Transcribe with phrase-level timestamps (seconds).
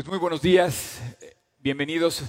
[0.00, 0.98] Pues muy buenos días,
[1.58, 2.22] bienvenidos.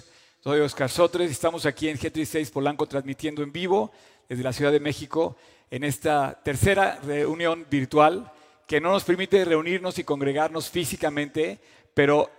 [0.43, 3.93] Soy Oscar Sotres, estamos aquí en G36 Polanco transmitiendo en vivo
[4.27, 5.37] desde la Ciudad de México
[5.69, 8.29] en esta tercera reunión virtual
[8.67, 11.61] que no nos permite reunirnos y congregarnos físicamente,
[11.93, 12.29] pero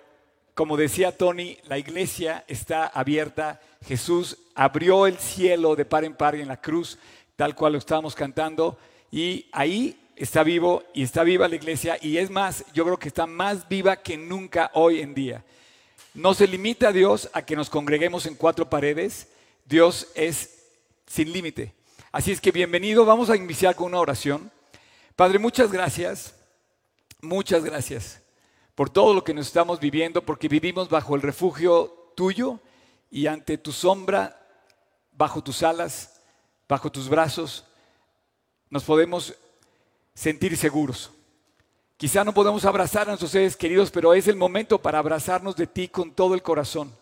[0.53, 3.59] como decía Tony, la iglesia está abierta.
[3.87, 6.99] Jesús abrió el cielo de par en par en la cruz,
[7.37, 8.77] tal cual lo estábamos cantando,
[9.11, 13.09] y ahí está vivo y está viva la iglesia y es más, yo creo que
[13.09, 15.45] está más viva que nunca hoy en día.
[16.15, 19.29] No se limita Dios a que nos congreguemos en cuatro paredes,
[19.65, 20.69] Dios es
[21.07, 21.75] sin límite.
[22.11, 24.51] Así es que bienvenido, vamos a iniciar con una oración.
[25.17, 26.35] Padre, muchas gracias,
[27.21, 28.23] muchas gracias
[28.75, 32.61] por todo lo que nos estamos viviendo, porque vivimos bajo el refugio tuyo
[33.11, 34.39] y ante tu sombra,
[35.13, 36.21] bajo tus alas,
[36.69, 37.65] bajo tus brazos,
[38.71, 39.35] nos podemos
[40.15, 41.11] sentir seguros.
[41.97, 45.67] Quizá no podemos abrazar a nuestros seres queridos, pero es el momento para abrazarnos de
[45.67, 46.93] ti con todo el corazón.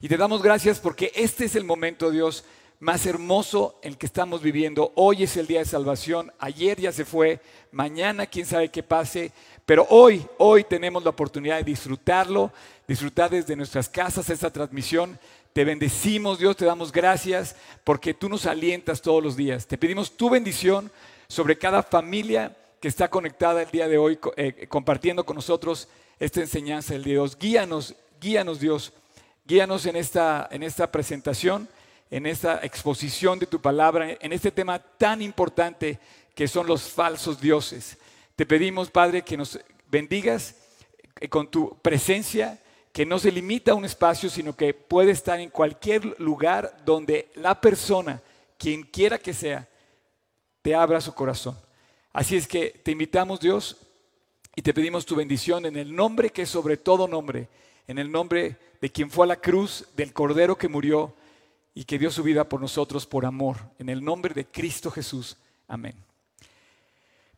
[0.00, 2.44] Y te damos gracias porque este es el momento, Dios,
[2.80, 4.90] más hermoso en el que estamos viviendo.
[4.96, 9.30] Hoy es el día de salvación, ayer ya se fue, mañana quién sabe qué pase,
[9.64, 12.50] pero hoy, hoy tenemos la oportunidad de disfrutarlo,
[12.88, 15.16] disfrutar desde nuestras casas esta transmisión.
[15.52, 19.68] Te bendecimos, Dios, te damos gracias porque tú nos alientas todos los días.
[19.68, 20.90] Te pedimos tu bendición
[21.32, 25.88] sobre cada familia que está conectada el día de hoy eh, compartiendo con nosotros
[26.20, 27.38] esta enseñanza del Dios.
[27.38, 28.92] Guíanos, guíanos Dios,
[29.46, 31.70] guíanos en esta, en esta presentación,
[32.10, 35.98] en esta exposición de tu palabra, en este tema tan importante
[36.34, 37.96] que son los falsos dioses.
[38.36, 39.58] Te pedimos, Padre, que nos
[39.90, 40.54] bendigas
[41.18, 42.58] eh, con tu presencia,
[42.92, 47.30] que no se limita a un espacio, sino que puede estar en cualquier lugar donde
[47.36, 48.20] la persona,
[48.58, 49.66] quien quiera que sea,
[50.62, 51.58] te abra su corazón.
[52.12, 53.76] Así es que te invitamos, Dios,
[54.54, 57.48] y te pedimos tu bendición en el nombre que es sobre todo nombre,
[57.86, 61.14] en el nombre de quien fue a la cruz, del Cordero que murió
[61.74, 65.36] y que dio su vida por nosotros por amor, en el nombre de Cristo Jesús.
[65.68, 65.94] Amén.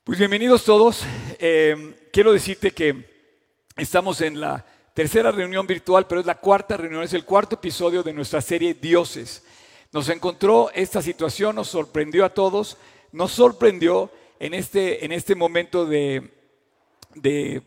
[0.02, 1.04] Pues bienvenidos todos.
[1.38, 3.30] Eh, quiero decirte que
[3.76, 8.02] estamos en la tercera reunión virtual, pero es la cuarta reunión, es el cuarto episodio
[8.02, 9.44] de nuestra serie Dioses.
[9.92, 12.76] Nos encontró esta situación, nos sorprendió a todos,
[13.14, 14.10] nos sorprendió
[14.40, 16.32] en este, en este momento de,
[17.14, 17.62] de,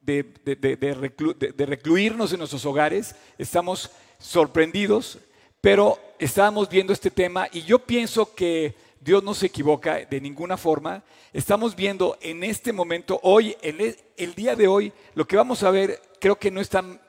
[0.00, 3.16] de, recluirnos en nuestros hogares.
[3.38, 5.18] Estamos sorprendidos,
[5.60, 10.56] pero estábamos viendo este tema y yo pienso que Dios no se equivoca de ninguna
[10.56, 11.02] forma.
[11.32, 15.72] Estamos viendo en este momento, hoy, el, el día de hoy, lo que vamos a
[15.72, 17.00] ver, creo que no es tan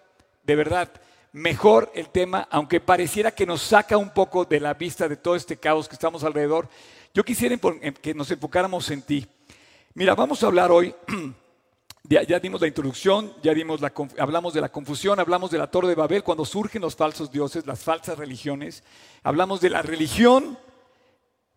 [0.43, 0.91] de verdad
[1.31, 5.35] mejor el tema, aunque pareciera que nos saca un poco de la vista de todo
[5.35, 6.67] este caos que estamos alrededor.
[7.13, 7.57] Yo quisiera
[8.01, 9.27] que nos enfocáramos en ti.
[9.93, 10.93] Mira, vamos a hablar hoy,
[12.03, 15.89] ya, dimos la introducción, ya dimos la, hablamos de la confusión, hablamos de la Torre
[15.89, 18.83] de Babel, cuando surgen los falsos dioses, las falsas religiones,
[19.23, 20.57] hablamos de la religión,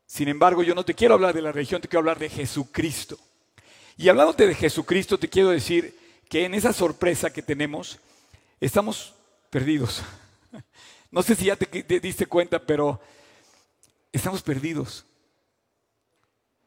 [0.06, 3.18] sin embargo yo no te quiero hablar de la religión, te quiero hablar de Jesucristo.
[3.98, 5.96] Y hablándote de Jesucristo, te quiero decir
[6.28, 7.98] que en esa sorpresa que tenemos,
[8.58, 9.14] estamos
[9.52, 10.02] perdidos.
[11.10, 12.98] No sé si ya te diste cuenta, pero
[14.10, 15.04] estamos perdidos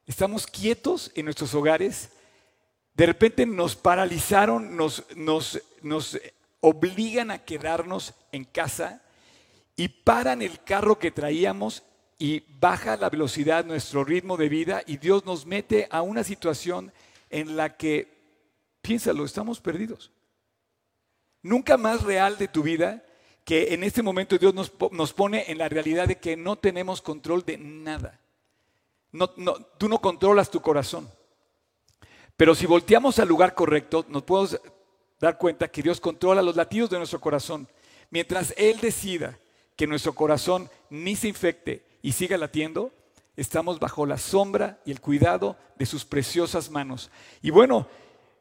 [0.06, 2.09] estamos quietos en nuestros hogares,
[2.94, 6.19] de repente nos paralizaron, nos
[6.62, 9.01] obligan a quedarnos en casa
[9.75, 11.84] y paran el carro que traíamos
[12.18, 16.94] y baja la velocidad, nuestro ritmo de vida y Dios nos mete a una situación
[17.29, 18.07] en la que,
[18.81, 20.12] piénsalo, estamos perdidos.
[21.45, 23.03] Nunca más real de tu vida
[23.44, 27.01] que en este momento Dios nos, nos pone en la realidad de que no tenemos
[27.01, 28.19] control de nada
[29.78, 31.09] tú no controlas tu corazón.
[32.38, 34.59] Pero si volteamos al lugar correcto, nos podemos
[35.19, 37.67] dar cuenta que Dios controla los latidos de nuestro corazón.
[38.09, 39.38] Mientras Él decida
[39.75, 42.91] que nuestro corazón ni se infecte y siga latiendo,
[43.38, 47.09] estamos bajo la sombra y el cuidado de sus preciosas manos.
[47.41, 47.88] Y bueno,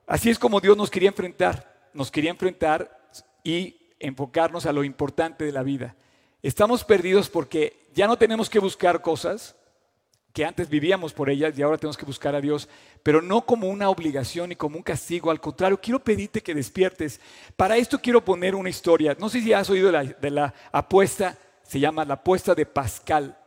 [0.07, 1.74] así es como Dios nos quería enfrentar.
[1.95, 3.09] Nos quería enfrentar
[3.43, 5.97] y enfocarnos a lo importante de la vida.
[6.43, 9.57] Estamos perdidos porque ya no tenemos que buscar cosas,
[10.35, 12.69] que antes vivíamos por ellas y ahora tenemos que buscar a Dios,
[13.05, 17.21] pero no como una obligación y como un castigo, al contrario, quiero pedirte que despiertes.
[17.55, 19.17] Para esto quiero poner una historia.
[19.21, 23.39] No sé si has oído de la, apuesta, se llama la apuesta de Pascal.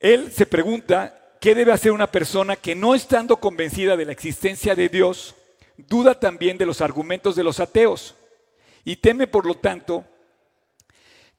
[0.00, 4.74] Él se pregunta, ¿qué debe hacer una persona que no estando convencida de la existencia
[4.74, 5.34] de Dios,
[5.76, 8.14] duda también de los argumentos de los ateos
[8.84, 10.04] y teme, por lo tanto,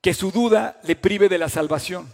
[0.01, 2.13] que su duda le prive de la salvación?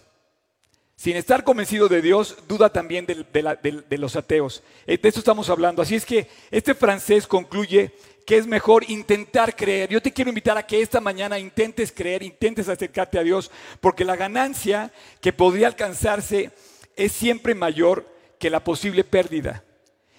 [0.95, 4.63] Sin estar convencido de Dios, duda también de, los ateos.
[4.85, 5.81] Eh, de eso estamos hablando.
[5.81, 7.91] Así es que este francés concluye
[8.25, 9.89] que es mejor intentar creer.
[9.89, 14.05] Yo te quiero invitar a que esta mañana intentes creer, intentes acercarte a Dios, porque
[14.05, 16.51] la ganancia que podría alcanzarse
[16.95, 18.07] es siempre mayor
[18.39, 19.63] que la posible pérdida.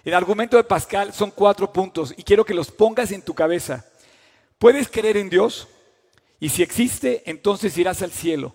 [0.05, 3.87] El argumento de Pascal son cuatro puntos y quiero que los pongas en tu cabeza.
[4.59, 5.67] ¿Puedes creer en Dios?
[6.39, 8.55] Y si existe, entonces irás al cielo.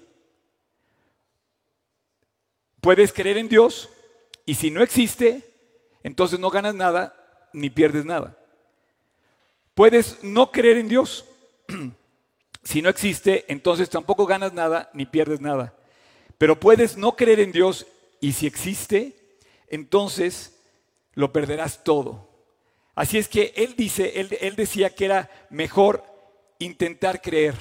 [2.82, 3.90] Puedes creer en Dios
[4.46, 5.44] y si no existe,
[6.04, 7.16] entonces no ganas nada
[7.52, 8.38] ni pierdes nada.
[9.74, 11.26] Puedes no creer en Dios.
[12.64, 15.74] si no existe, entonces tampoco ganas nada ni pierdes nada.
[16.38, 17.88] Pero puedes no creer en Dios
[18.22, 19.16] y si existe,
[19.68, 20.59] entonces
[21.14, 22.30] lo perderás todo.
[22.96, 26.04] Así es que él dice, él, decía que era mejor
[26.60, 27.56] intentar creer.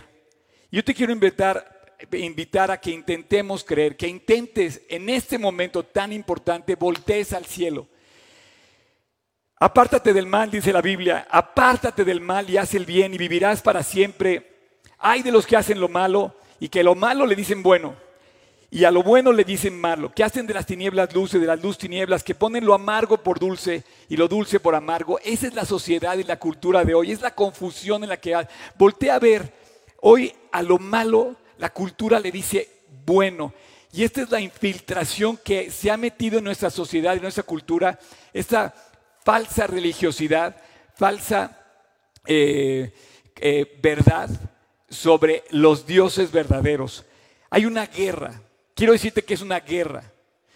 [0.70, 6.12] Yo te quiero invitar, invitar a que intentemos creer, que intentes en este momento tan
[6.12, 7.86] importante, voltees al cielo.
[9.60, 13.62] Apártate del mal, dice la Biblia, apártate del mal y haz el bien y vivirás
[13.62, 14.56] para siempre.
[14.98, 18.07] Hay de los que hacen lo malo y que lo malo le dicen bueno
[18.70, 21.62] y a lo bueno le dicen malo, que hacen de las tinieblas luces, de las
[21.62, 25.18] luz tinieblas, que ponen lo amargo por dulce y lo dulce por amargo.
[25.24, 28.36] Esa es la sociedad y la cultura de hoy, es la confusión en la que
[28.76, 29.54] voltea a ver.
[30.02, 32.68] Hoy a lo malo la cultura le dice
[33.06, 33.54] bueno.
[33.90, 37.98] Y esta es la infiltración que se ha metido en nuestra sociedad y nuestra cultura,
[38.34, 38.74] esta
[39.24, 40.54] falsa religiosidad,
[40.94, 41.58] falsa
[42.26, 42.92] eh,
[43.36, 44.28] eh, verdad
[44.90, 47.06] sobre los dioses verdaderos.
[47.48, 48.42] Hay una guerra
[48.78, 50.04] Quiero decirte que es una guerra,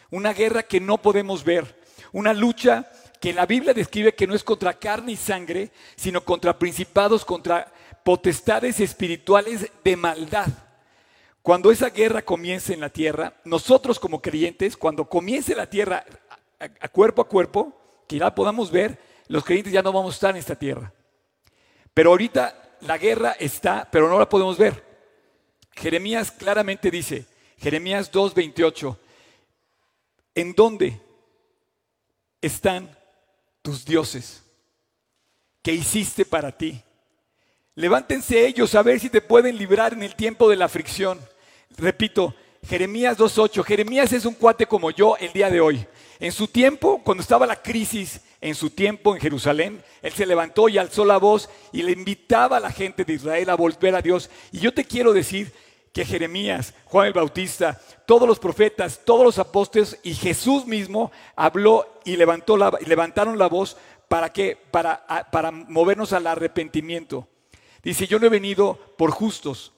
[0.08, 1.82] una guerra que no podemos ver,
[2.12, 2.88] una lucha
[3.20, 7.72] que la Biblia describe que no es contra carne y sangre, sino contra principados, contra
[8.04, 10.46] potestades espirituales de maldad.
[11.42, 16.04] Cuando esa guerra comience en la tierra, nosotros como creyentes, cuando comience la tierra
[16.60, 17.76] a, cuerpo a cuerpo,
[18.06, 20.92] que ya podamos ver, los creyentes ya no vamos a estar en esta tierra.
[21.92, 24.92] Pero ahorita la guerra está, pero no la podemos ver.
[25.72, 27.31] Jeremías claramente dice,
[27.62, 28.98] Jeremías 2:28.
[30.34, 31.00] ¿En dónde
[32.40, 32.90] están
[33.62, 34.42] tus dioses
[35.62, 36.82] que hiciste para ti?
[37.76, 41.20] Levántense ellos a ver si te pueden librar en el tiempo de la aflicción.
[41.78, 42.34] Repito,
[42.68, 43.62] Jeremías 2.8.
[43.62, 45.86] Jeremías es un cuate como yo el día de hoy.
[46.18, 50.68] En su tiempo, cuando estaba la crisis, en su tiempo en Jerusalén, él se levantó
[50.68, 54.02] y alzó la voz y le invitaba a la gente de Israel a volver a
[54.02, 54.30] Dios.
[54.50, 55.52] Y yo te quiero decir
[55.92, 62.00] que Jeremías, Juan el Bautista, todos los profetas, todos los apóstoles y Jesús mismo habló
[62.04, 63.76] y levantó la, levantaron la voz
[64.08, 67.28] para que para, para movernos al arrepentimiento.
[67.82, 69.72] Dice, yo no he venido por justos,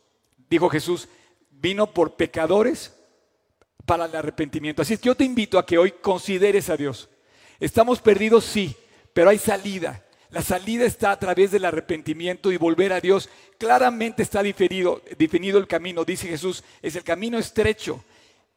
[0.49, 1.09] dijo Jesús,
[1.51, 2.95] vino por pecadores
[3.87, 4.83] para el arrepentimiento.
[4.83, 7.09] Así es que yo te invito a que hoy consideres a Dios.
[7.59, 8.77] Estamos perdidos, sí,
[9.13, 10.04] pero hay salida.
[10.35, 13.29] La salida está a través del arrepentimiento y volver a Dios.
[13.57, 16.65] Claramente está definido, definido el camino, dice Jesús.
[16.83, 18.03] Es el camino estrecho,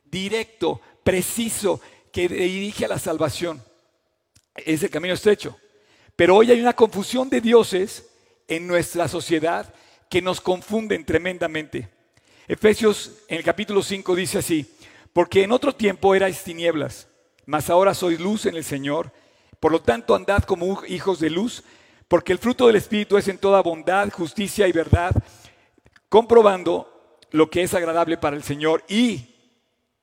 [0.03, 1.79] directo, preciso,
[2.11, 3.63] que dirige a la salvación.
[4.55, 5.55] Es el camino estrecho.
[6.15, 8.09] Pero hoy hay una confusión de dioses
[8.47, 9.71] en nuestra sociedad
[10.09, 11.89] que nos confunden tremendamente.
[12.47, 14.65] Efesios en el capítulo 5 dice así,
[15.13, 17.07] porque en otro tiempo erais tinieblas,
[17.45, 19.11] mas ahora sois luz en el Señor.
[19.59, 21.63] Por lo tanto, andad como hijos de luz,
[22.07, 25.11] porque el fruto del Espíritu es en toda bondad, justicia y verdad,
[26.09, 28.83] comprobando lo que es agradable para el Señor.
[28.87, 29.35] Y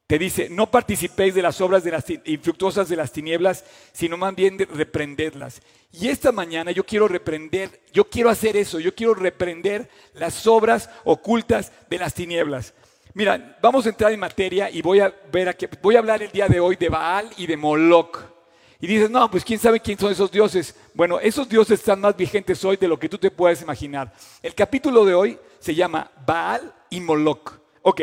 [0.06, 4.34] te dice, no participéis de las obras de las infructuosas de las tinieblas, sino más
[4.34, 5.62] bien de reprenderlas.
[5.92, 10.90] Y esta mañana yo quiero reprender, yo quiero hacer eso, yo quiero reprender las obras
[11.04, 12.74] ocultas de las tinieblas.
[13.14, 16.32] Mira, vamos a entrar en materia y voy a ver a voy a hablar el
[16.32, 18.33] día de hoy de Baal y de Moloch.
[18.80, 20.74] Y dices, no, pues quién sabe quién son esos dioses.
[20.94, 24.12] Bueno, esos dioses están más vigentes hoy de lo que tú te puedes imaginar.
[24.42, 27.52] El capítulo de hoy se llama Baal y Moloch.
[27.82, 28.02] Ok,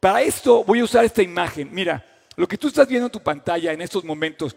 [0.00, 1.68] para esto voy a usar esta imagen.
[1.72, 2.04] Mira,
[2.36, 4.56] lo que tú estás viendo en tu pantalla en estos momentos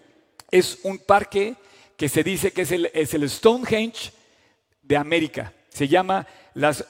[0.49, 1.55] es un parque
[1.95, 4.11] que se dice que es el, es el Stonehenge
[4.81, 5.53] de América.
[5.69, 6.85] Se llama las,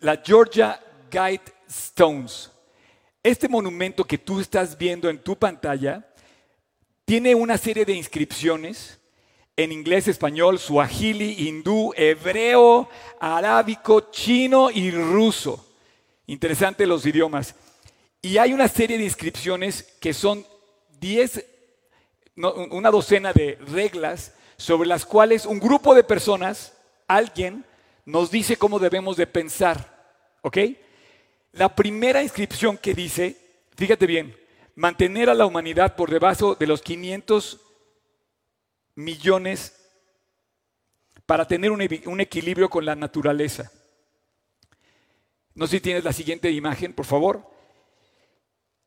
[0.00, 0.80] la Georgia
[1.10, 2.50] Guide Stones.
[3.22, 6.07] Este monumento que tú estás viendo en tu pantalla
[7.08, 8.98] tiene una serie de inscripciones
[9.56, 12.86] en inglés, español, suajili, hindú, hebreo,
[13.18, 15.72] arábico, chino y ruso.
[16.26, 17.54] Interesante los idiomas.
[18.20, 20.44] Y hay una serie de inscripciones que son
[21.00, 21.46] 10,
[22.36, 26.74] una docena de reglas sobre las cuales un grupo de personas,
[27.06, 27.64] alguien,
[28.04, 30.12] nos dice cómo debemos de pensar.
[30.42, 30.58] ¿Ok?
[31.52, 33.34] La primera inscripción que dice,
[33.76, 34.36] fíjate bien,
[34.78, 37.60] mantener a la humanidad por debajo de los 500
[38.94, 39.74] millones
[41.26, 43.72] para tener un, equilibrio con la naturaleza.
[45.56, 47.42] No sé si tienes la siguiente imagen, por favor.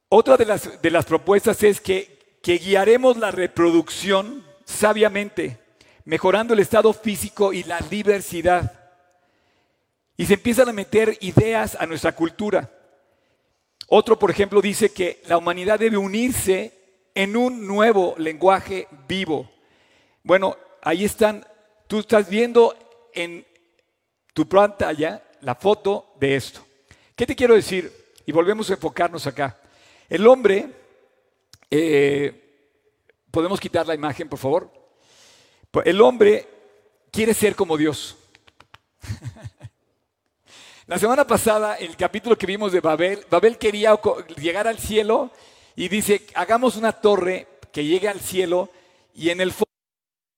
[0.07, 5.59] Otra de las, de las propuestas es que guiaremos la reproducción sabiamente,
[6.05, 8.93] mejorando el estado físico y la diversidad.
[10.15, 12.71] Y se empiezan a meter ideas a nuestra cultura.
[13.93, 16.71] Otro, por ejemplo, dice que la humanidad debe unirse
[17.13, 19.51] en un nuevo lenguaje vivo.
[20.23, 21.45] Bueno, ahí están,
[21.87, 22.73] tú estás viendo
[23.13, 23.45] en
[24.33, 26.65] tu pantalla la foto de esto.
[27.17, 27.91] ¿Qué te quiero decir?
[28.25, 29.59] Y volvemos a enfocarnos acá.
[30.07, 30.69] El hombre,
[31.69, 32.69] eh,
[33.29, 34.71] ¿podemos quitar la imagen, por favor?
[35.83, 36.47] El hombre
[37.11, 38.15] quiere ser como Dios.
[40.91, 43.97] La semana pasada, el capítulo que vimos de Babel, Babel quería
[44.35, 45.31] llegar al cielo
[45.73, 48.69] y dice, hagamos una torre que llegue al cielo
[49.15, 49.71] y en el fondo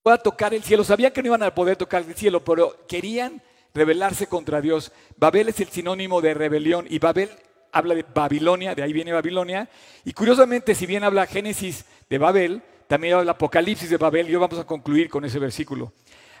[0.00, 0.84] pueda tocar el cielo.
[0.84, 3.42] Sabían que no iban a poder tocar el cielo, pero querían
[3.74, 4.92] rebelarse contra Dios.
[5.16, 7.30] Babel es el sinónimo de rebelión y Babel
[7.72, 9.68] habla de Babilonia, de ahí viene Babilonia.
[10.04, 14.60] Y curiosamente, si bien habla Génesis de Babel, también habla Apocalipsis de Babel y vamos
[14.60, 15.92] a concluir con ese versículo.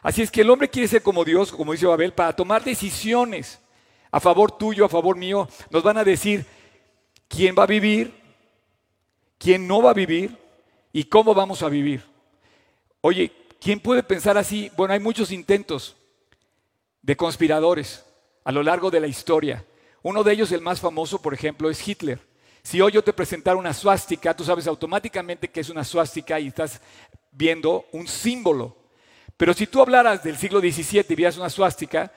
[0.02, 3.58] Así es que el hombre quiere ser como Dios, como dice Babel, para tomar decisiones
[4.14, 6.46] a favor tuyo, a favor mío, nos van a decir
[7.26, 8.14] quién va a vivir,
[9.38, 10.38] quién no va a vivir
[10.92, 12.00] y cómo vamos a vivir.
[13.00, 14.70] Oye, ¿quién puede pensar así?
[14.76, 15.96] Bueno, hay muchos intentos
[17.02, 18.04] de conspiradores
[18.44, 19.64] a lo largo de la historia.
[20.04, 22.20] Uno de ellos, el más famoso, por ejemplo, es Hitler.
[22.62, 26.46] Si hoy yo te presentara una suástica, tú sabes automáticamente que es una suástica y
[26.46, 26.80] estás
[27.32, 28.76] viendo un símbolo.
[29.36, 32.12] Pero si tú hablaras del siglo XVII y vieras una suástica,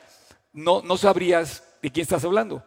[0.53, 2.63] no, no sabrías de quién estás hablando.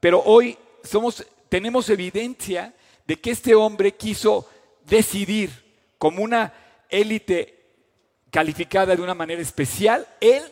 [0.00, 2.74] Pero hoy somos, tenemos evidencia
[3.06, 4.48] de que este hombre quiso
[4.84, 5.50] decidir
[5.98, 6.52] como una
[6.88, 7.64] élite
[8.30, 10.42] calificada de una manera especial, él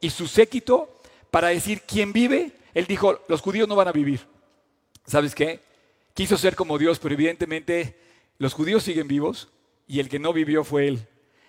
[0.00, 1.00] y su séquito,
[1.30, 2.52] para decir quién vive.
[2.74, 4.20] Él dijo, los judíos no van a vivir.
[5.06, 5.60] ¿Sabes qué?
[6.14, 7.98] Quiso ser como Dios, pero evidentemente
[8.38, 9.48] los judíos siguen vivos
[9.86, 11.06] y el que no vivió fue él.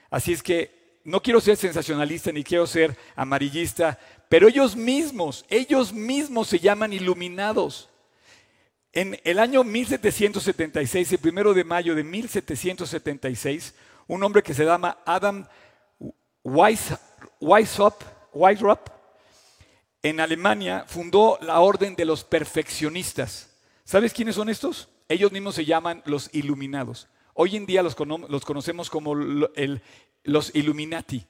[0.09, 3.97] Así es que no quiero ser sensacionalista ni quiero ser amarillista,
[4.29, 7.89] pero ellos mismos, ellos mismos se llaman iluminados.
[8.93, 13.75] En el año 1776, el primero de mayo de 1776,
[14.07, 15.47] un hombre que se llama Adam
[16.43, 18.03] Weishaupt,
[20.01, 23.55] en Alemania fundó la orden de los perfeccionistas.
[23.83, 24.89] ¿Sabes quiénes son estos?
[25.09, 27.07] Ellos mismos se llaman los iluminados.
[27.33, 31.25] Hoy en día los, conocemos como los Illuminati.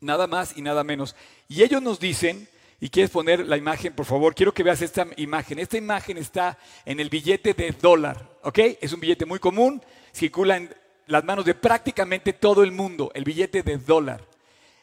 [0.00, 1.14] Nada más y nada menos.
[1.48, 2.48] Y ellos nos dicen,
[2.80, 5.58] y quieres poner la imagen, por favor, quiero que veas esta imagen.
[5.58, 8.58] Esta imagen está en el billete de dólar, ¿ok?
[8.80, 9.82] Es un billete muy común,
[10.14, 10.74] circula en
[11.06, 14.24] las manos de prácticamente todo el mundo, el billete de dólar.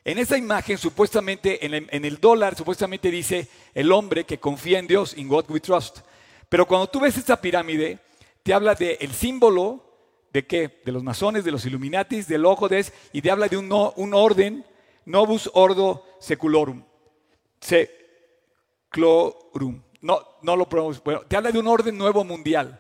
[0.06, 5.18] En esa imagen, supuestamente, en el, dólar, supuestamente dice el hombre que confía en Dios,
[5.18, 6.00] in God we trust.
[6.48, 8.00] Pero cuando tú ves esta pirámide,
[8.44, 9.84] te habla del símbolo
[10.32, 10.82] de qué?
[10.86, 14.64] De los masones, de los illuminatis, del ojo de y te habla de un orden
[15.08, 16.84] Novus Ordo Seculorum.
[17.62, 17.92] Seclorum.
[20.02, 21.02] No, no lo probamos.
[21.02, 22.78] Bueno, te habla de un orden nuevo mundial.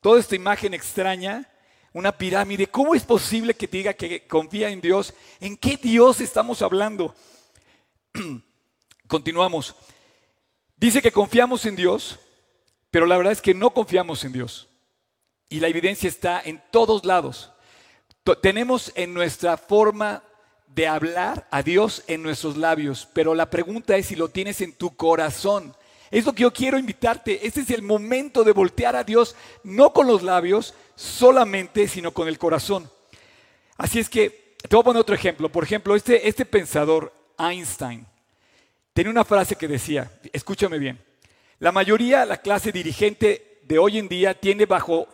[0.00, 1.50] Toda esta imagen extraña,
[1.92, 2.68] una pirámide.
[2.68, 5.12] ¿Cómo es posible que te diga que confía en Dios?
[5.40, 7.16] ¿En qué Dios estamos hablando?
[9.08, 9.74] Continuamos.
[10.76, 12.20] Dice que confiamos en Dios,
[12.92, 14.68] pero la verdad es que no confiamos en Dios.
[15.48, 17.50] Y la evidencia está en todos lados.
[18.40, 20.22] Tenemos en nuestra forma
[20.74, 24.72] de hablar a Dios en nuestros labios, pero la pregunta es si lo tienes en
[24.72, 25.74] tu corazón.
[26.10, 27.46] Es lo que yo quiero invitarte.
[27.46, 32.28] Este es el momento de voltear a Dios, no con los labios solamente, sino con
[32.28, 32.90] el corazón.
[33.76, 35.50] Así es que, te voy a poner otro ejemplo.
[35.50, 38.06] Por ejemplo, este, este pensador, Einstein,
[38.92, 41.00] tenía una frase que decía, escúchame bien,
[41.58, 45.08] la mayoría, la clase dirigente de hoy en día tiene bajo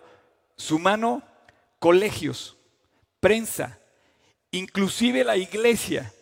[0.57, 1.23] su mano
[1.79, 2.57] colegios,
[3.21, 3.79] prensa,
[4.57, 6.13] inclusive la iglesia.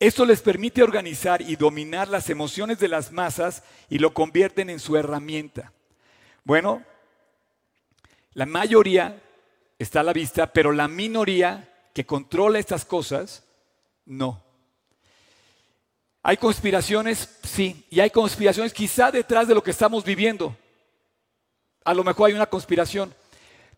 [0.00, 4.78] Esto les permite organizar y dominar las emociones de las masas y lo convierten en
[4.78, 5.72] su herramienta.
[6.44, 6.84] Bueno,
[8.32, 9.20] la mayoría
[9.78, 13.44] está a la vista, pero la minoría que controla estas cosas,
[14.06, 14.42] no.
[16.22, 17.38] ¿Hay conspiraciones?
[17.42, 17.84] Sí.
[17.90, 20.56] Y hay conspiraciones quizá detrás de lo que estamos viviendo.
[21.84, 23.14] A lo mejor hay una conspiración.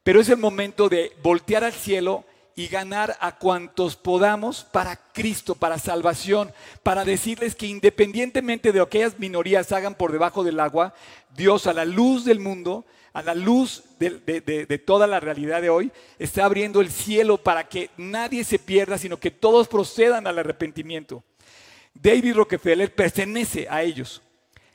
[0.03, 2.25] Pero es el momento de voltear al cielo
[2.61, 6.53] y ganar a cuantos podamos para Cristo, para salvación,
[6.83, 10.93] para decirles que independientemente de lo que minorías hagan por debajo del agua,
[11.35, 15.71] Dios a la luz del mundo, a la luz de, de, toda la realidad de
[15.71, 20.39] hoy, está abriendo el cielo para que nadie se pierda, sino que todos procedan al
[20.39, 21.25] arrepentimiento.
[21.95, 24.21] David Rockefeller pertenece a ellos,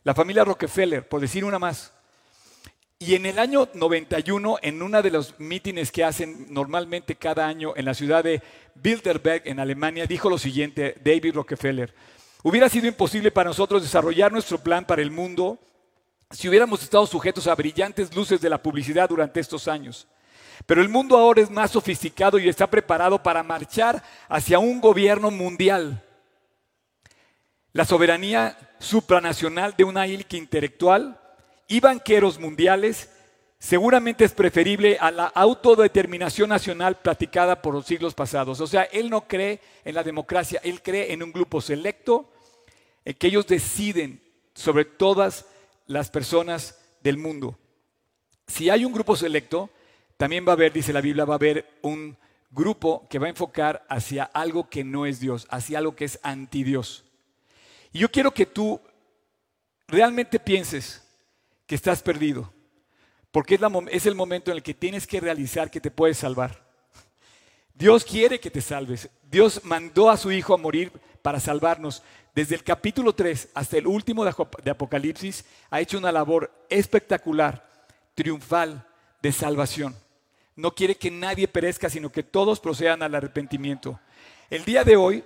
[0.04, 1.94] la familia Rockefeller, por decir una más.
[2.98, 7.74] Y en el año 91, en uno de los mítines que hacen normalmente cada año
[7.76, 8.42] en la ciudad de
[8.76, 11.94] Bilderberg, en Alemania, dijo lo siguiente David Rockefeller.
[12.42, 15.60] Hubiera sido imposible para nosotros desarrollar nuestro plan para el mundo
[16.32, 20.08] si hubiéramos estado sujetos a brillantes luces de la publicidad durante estos años.
[20.66, 25.32] Pero el mundo ahora es más sofisticado y está preparado para marchar hacia un gobierno
[25.32, 26.02] mundial.
[27.74, 31.20] La soberanía supranacional de una élite intelectual
[31.68, 33.10] y banqueros mundiales,
[33.60, 38.60] seguramente es preferible a la autodeterminación nacional practicada por los siglos pasados.
[38.62, 42.32] O sea, él no cree en la democracia, él cree en un grupo selecto,
[43.04, 44.22] en que ellos deciden
[44.54, 45.46] sobre todas
[45.88, 47.58] las personas del mundo.
[48.48, 49.70] Si hay un grupo selecto,
[50.18, 52.18] también va a haber, dice la Biblia, va a haber un
[52.52, 56.20] grupo que va a enfocar hacia algo que no es Dios, hacia algo que es
[56.24, 57.04] anti Dios.
[57.92, 58.80] Y yo quiero que tú
[59.88, 61.05] realmente pienses
[61.66, 62.52] que estás perdido,
[63.32, 63.60] porque
[63.92, 66.64] es, el momento en el que tienes que realizar que te puedes salvar.
[67.74, 69.10] Dios quiere que te salves.
[69.30, 70.92] Dios mandó a su Hijo a morir
[71.22, 72.04] para salvarnos.
[72.34, 77.68] Desde el capítulo 3 hasta el último de Apocalipsis ha hecho una labor espectacular,
[78.14, 78.88] triunfal,
[79.22, 79.96] de salvación.
[80.56, 84.00] No quiere que nadie perezca, sino que todos procedan al arrepentimiento.
[84.50, 85.24] El día de hoy,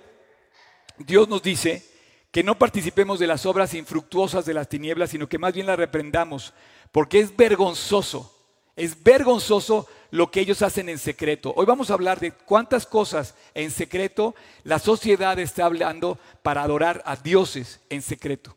[0.98, 1.84] Dios nos dice
[2.30, 5.78] que no participemos de las obras infructuosas de las tinieblas, sino que más bien las
[5.78, 6.54] reprendamos,
[6.92, 8.34] porque es vergonzoso,
[8.76, 11.52] es vergonzoso lo que ellos hacen en secreto.
[11.56, 14.34] Hoy vamos a hablar de cuántas cosas en secreto
[14.64, 18.56] la sociedad está hablando para adorar a dioses en secreto.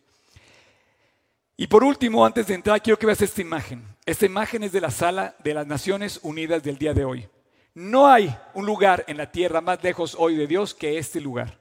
[1.55, 3.83] Y por último, antes de entrar, quiero que veas esta imagen.
[4.05, 7.27] Esta imagen es de la sala de las Naciones Unidas del día de hoy.
[7.75, 11.57] No hay un lugar en la tierra más lejos hoy de Dios que este lugar.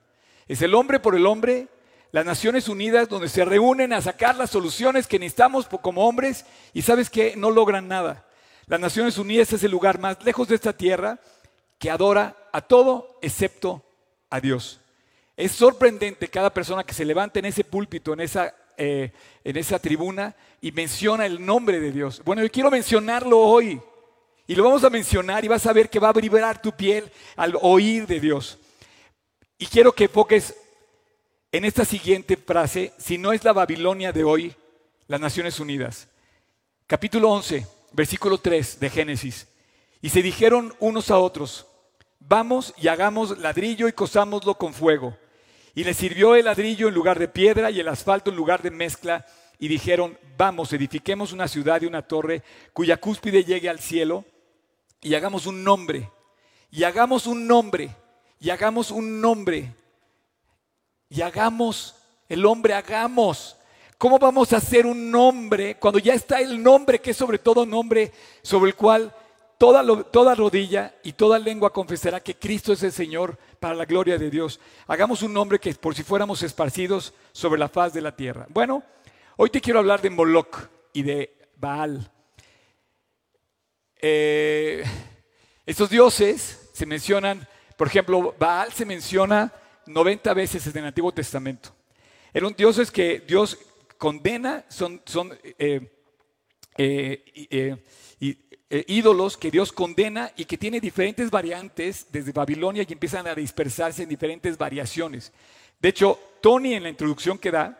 [0.48, 1.68] Es el hombre por el hombre
[2.12, 6.82] las Naciones Unidas donde se reúnen a sacar las soluciones que necesitamos como hombres y
[6.82, 8.26] sabes que no logran nada.
[8.66, 11.18] Las Naciones Unidas es el lugar más lejos de esta tierra
[11.78, 13.82] que adora a todo excepto
[14.28, 14.78] a Dios.
[15.38, 19.10] Es sorprendente cada persona que se levanta en ese púlpito, en esa, eh,
[19.42, 22.20] en esa tribuna y menciona el nombre de Dios.
[22.26, 23.80] Bueno, yo quiero mencionarlo hoy
[24.46, 27.10] y lo vamos a mencionar y vas a ver que va a vibrar tu piel
[27.36, 28.58] al oír de Dios.
[29.56, 30.54] Y quiero que enfoques
[31.52, 34.54] en esta siguiente frase, si no es la Babilonia de hoy,
[35.06, 36.08] las Naciones Unidas.
[36.86, 39.48] Capítulo 11, versículo 3 de Génesis.
[40.00, 41.66] Y se dijeron unos a otros,
[42.20, 45.14] vamos y hagamos ladrillo y cosámoslo con fuego.
[45.74, 48.70] Y le sirvió el ladrillo en lugar de piedra y el asfalto en lugar de
[48.70, 49.26] mezcla.
[49.58, 54.24] Y dijeron, vamos, edifiquemos una ciudad y una torre cuya cúspide llegue al cielo
[55.02, 56.10] y hagamos un nombre.
[56.70, 57.94] Y hagamos un nombre.
[58.40, 59.74] Y hagamos un nombre
[61.12, 61.94] y hagamos,
[62.26, 63.56] el hombre hagamos.
[63.98, 67.66] ¿Cómo vamos a hacer un nombre cuando ya está el nombre que es sobre todo
[67.66, 68.10] nombre
[68.42, 69.14] sobre el cual
[69.58, 74.16] toda, toda rodilla y toda lengua confesará que Cristo es el Señor para la gloria
[74.16, 74.58] de Dios?
[74.86, 78.46] Hagamos un nombre que por si fuéramos esparcidos sobre la faz de la tierra.
[78.48, 78.82] Bueno,
[79.36, 82.10] hoy te quiero hablar de Moloch y de Baal.
[84.00, 84.82] Eh,
[85.66, 87.46] estos dioses se mencionan,
[87.76, 89.52] por ejemplo, Baal se menciona
[89.86, 91.74] 90 veces en el Antiguo Testamento.
[92.32, 93.58] Eran dioses que Dios
[93.98, 95.80] condena, son, son eh,
[96.76, 97.76] eh,
[98.20, 103.34] eh, ídolos que Dios condena y que tiene diferentes variantes desde Babilonia y empiezan a
[103.34, 105.32] dispersarse en diferentes variaciones.
[105.78, 107.78] De hecho, Tony en la introducción que da,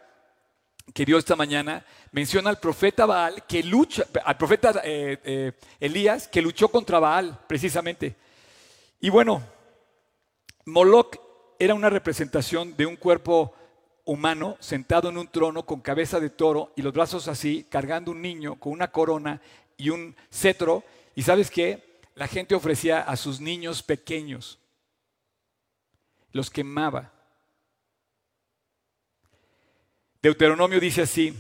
[0.93, 4.83] que dio esta mañana, menciona al profeta Baal que lucha, al profeta
[5.81, 8.15] Elías que luchó contra Baal precisamente.
[9.01, 9.43] Y bueno,
[10.67, 11.17] Moloch
[11.65, 13.55] era una representación de un cuerpo
[14.05, 18.21] humano sentado en un trono con cabeza de toro y los brazos así, cargando un
[18.21, 19.41] niño con una corona
[19.77, 20.83] y un cetro.
[21.15, 22.01] Y sabes qué?
[22.17, 24.59] La gente ofrecía a sus niños pequeños,
[26.33, 27.13] los quemaba.
[30.21, 31.33] Deuteronomio dice así,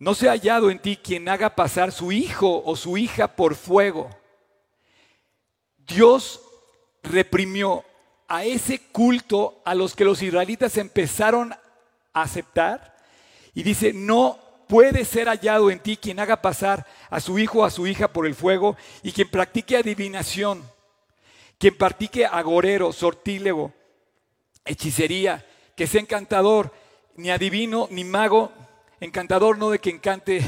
[0.00, 3.54] no se ha hallado en ti quien haga pasar su hijo o su hija por
[3.54, 4.10] fuego.
[5.86, 6.40] Dios
[7.04, 7.84] reprimió
[8.28, 12.96] a ese culto a los que los israelitas empezaron a aceptar.
[13.54, 17.64] Y dice, no puede ser hallado en ti quien haga pasar a su hijo o
[17.64, 20.62] a su hija por el fuego y quien practique adivinación.
[21.58, 23.72] quien practique agorero, sortílego,
[24.66, 26.70] hechicería, que sea encantador,
[27.16, 28.52] ni adivino, ni mago,
[29.00, 30.42] encantador no de que encante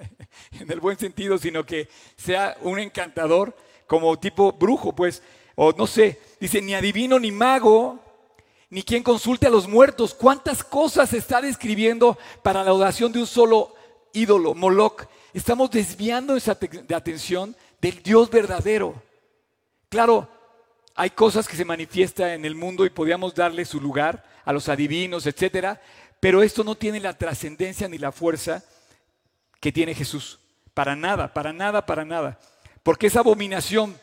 [0.60, 5.22] en el buen sentido, sino que sea un encantador como tipo brujo, pues,
[5.54, 7.98] o no sé, dice, ni adivino, ni mago,
[8.70, 10.14] ni quien consulte a los muertos.
[10.14, 13.74] ¿Cuántas cosas está describiendo para la oración de un solo
[14.12, 15.06] ídolo, Moloch?
[15.32, 18.94] Estamos desviando esa de atención del Dios verdadero.
[19.88, 20.28] Claro,
[20.94, 24.68] hay cosas que se manifiestan en el mundo y podríamos darle su lugar a los
[24.68, 25.80] adivinos, etcétera,
[26.20, 28.64] pero esto no tiene la trascendencia ni la fuerza
[29.60, 30.40] que tiene Jesús.
[30.74, 32.38] Para nada, para nada, para nada.
[32.82, 33.98] Porque es abominación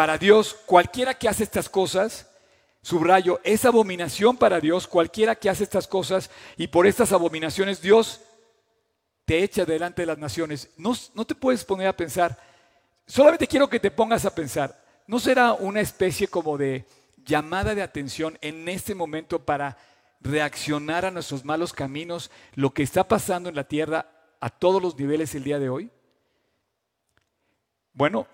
[0.00, 2.26] para Dios cualquiera que hace estas cosas.
[2.80, 8.22] Subrayo, es abominación para Dios cualquiera que hace estas cosas y por estas abominaciones Dios
[9.26, 10.70] te echa delante de las naciones.
[10.78, 12.34] No, no te puedes poner a pensar,
[13.06, 16.86] solamente quiero que te pongas a pensar, ¿No será una especie como de
[17.22, 19.76] llamada de atención en este momento para
[20.22, 24.10] reaccionar a nuestros malos caminos, lo que está pasando en la tierra
[24.40, 25.90] a todos los niveles el día de hoy?
[27.92, 28.26] Bueno,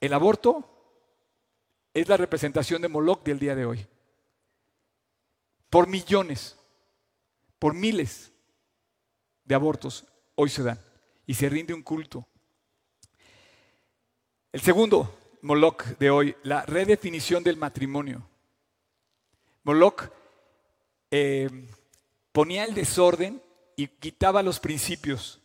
[0.00, 0.76] el aborto
[1.94, 3.86] es la representación de Moloch del día de hoy.
[5.68, 6.56] Por millones,
[7.58, 8.32] por miles
[9.44, 10.80] de abortos hoy se dan
[11.26, 12.26] y se rinde un culto.
[14.52, 18.26] El segundo, Moloch de hoy, la redefinición del matrimonio.
[19.62, 20.10] Moloch
[21.10, 21.48] eh,
[22.32, 23.42] ponía el desorden
[23.76, 25.40] y quitaba los principios.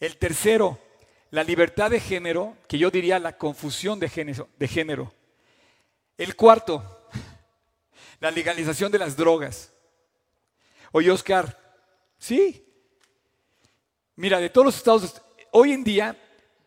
[0.00, 0.78] El tercero,
[1.30, 4.48] la libertad de género, que yo diría la confusión de género.
[4.58, 5.14] De género.
[6.22, 7.08] El cuarto,
[8.20, 9.72] la legalización de las drogas.
[10.92, 11.58] Oye, Oscar,
[12.16, 12.64] sí.
[14.14, 16.16] Mira, de todos los estados, hoy en día,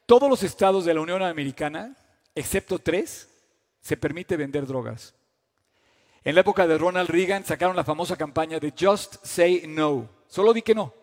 [0.05, 1.95] todos los estados de la Unión Americana
[2.35, 3.29] excepto tres,
[3.79, 5.13] se permite vender drogas.
[6.25, 10.09] En la época de Ronald Reagan sacaron la famosa campaña de Just Say No.
[10.27, 10.93] Solo di que no.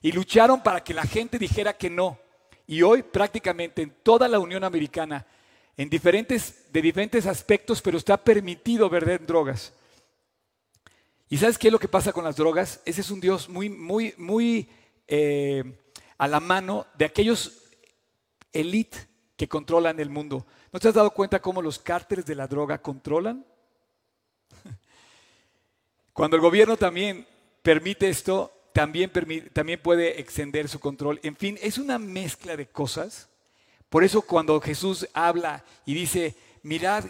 [0.00, 2.18] Y lucharon para que la gente dijera que no.
[2.66, 5.26] Y hoy prácticamente en toda la Unión Americana,
[5.76, 9.72] en diferentes, de diferentes aspectos, pero está permitido vender drogas.
[11.28, 12.80] ¿Y sabes qué es lo que pasa con las drogas?
[12.84, 14.68] Ese es un Dios muy, muy, muy
[15.08, 15.64] eh,
[16.18, 17.62] a la mano de aquellos
[18.52, 18.98] elite
[19.36, 20.46] que controlan el mundo.
[20.72, 23.44] ¿No te has dado cuenta cómo los cárteles de la droga controlan?
[26.12, 27.26] Cuando el gobierno también
[27.62, 29.10] permite esto, también,
[29.52, 31.20] también puede extender su control.
[31.22, 33.28] En fin, es una mezcla de cosas.
[33.94, 37.04] Por eso cuando Jesús habla y dice, mirad,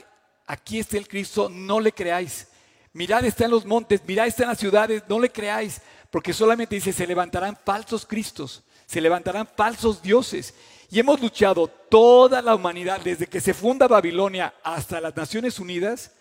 [0.44, 2.46] aquí está el Cristo, no le creáis.
[2.92, 5.80] Mirad, está en los montes, mirad, está en las ciudades, no le creáis.
[6.10, 10.52] Porque solamente dice, se levantarán falsos Cristos, se levantarán falsos dioses.
[10.90, 16.12] Y hemos luchado toda la humanidad, desde que se funda Babilonia hasta las Naciones Unidas,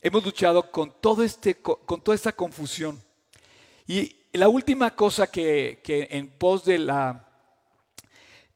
[0.00, 2.98] hemos luchado con, todo este, con toda esta confusión.
[3.86, 7.33] Y la última cosa que, en pos de la...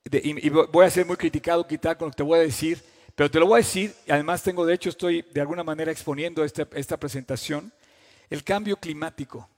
[0.05, 2.83] y voy a ser muy criticado quizá con lo que te voy a decir,
[3.15, 5.91] pero te lo voy a decir, y además tengo, de hecho, estoy de alguna manera
[5.91, 7.73] exponiendo esta, esta presentación,
[8.31, 9.49] el cambio climático.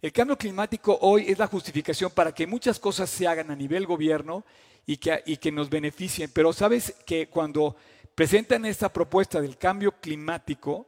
[0.00, 3.86] El cambio climático hoy es la justificación para que muchas cosas se hagan a nivel
[3.86, 4.44] gobierno
[4.86, 6.30] y que, y que nos beneficien.
[6.32, 7.76] Pero sabes que cuando
[8.14, 10.86] presentan esta propuesta del cambio climático,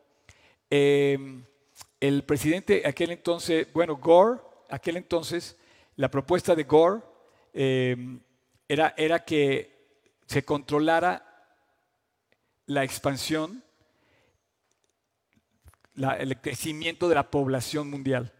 [0.70, 1.42] eh,
[2.00, 4.40] el presidente aquel entonces, bueno, Gore,
[4.70, 5.56] aquel entonces,
[5.96, 7.02] la propuesta de Gore
[7.52, 8.18] eh,
[8.68, 9.74] era, era que
[10.26, 11.24] se controlara
[12.66, 13.62] la expansión,
[15.96, 18.32] el crecimiento de la población mundial.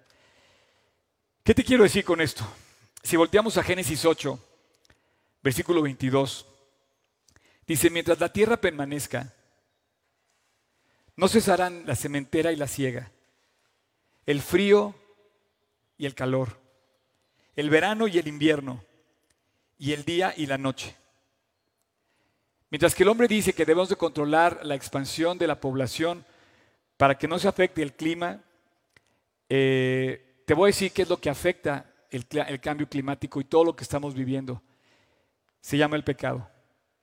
[1.43, 2.45] ¿Qué te quiero decir con esto?
[3.03, 4.39] Si volteamos a Génesis 8,
[5.43, 6.47] versículo 22.
[7.67, 9.33] Dice, mientras la tierra permanezca,
[11.17, 13.13] no cesarán la cementera y la siega,
[14.27, 14.95] el frío
[15.97, 16.59] y el calor,
[17.57, 18.83] el verano y el invierno,
[19.85, 20.97] y el día y la noche.
[22.71, 26.25] Mientras que el hombre dice que debemos de controlar la expansión de la población
[26.97, 28.41] para que no se afecte el clima,
[29.47, 32.27] eh, te voy a decir qué es lo que afecta el,
[32.63, 34.63] cambio climático y todo lo que estamos viviendo
[35.61, 36.49] se llama el pecado.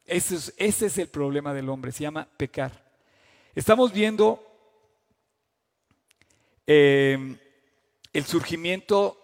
[0.04, 2.84] Ese es, el problema del hombre, se llama pecar.
[3.54, 4.44] Estamos viendo
[6.66, 7.38] em,
[8.12, 9.21] el surgimiento,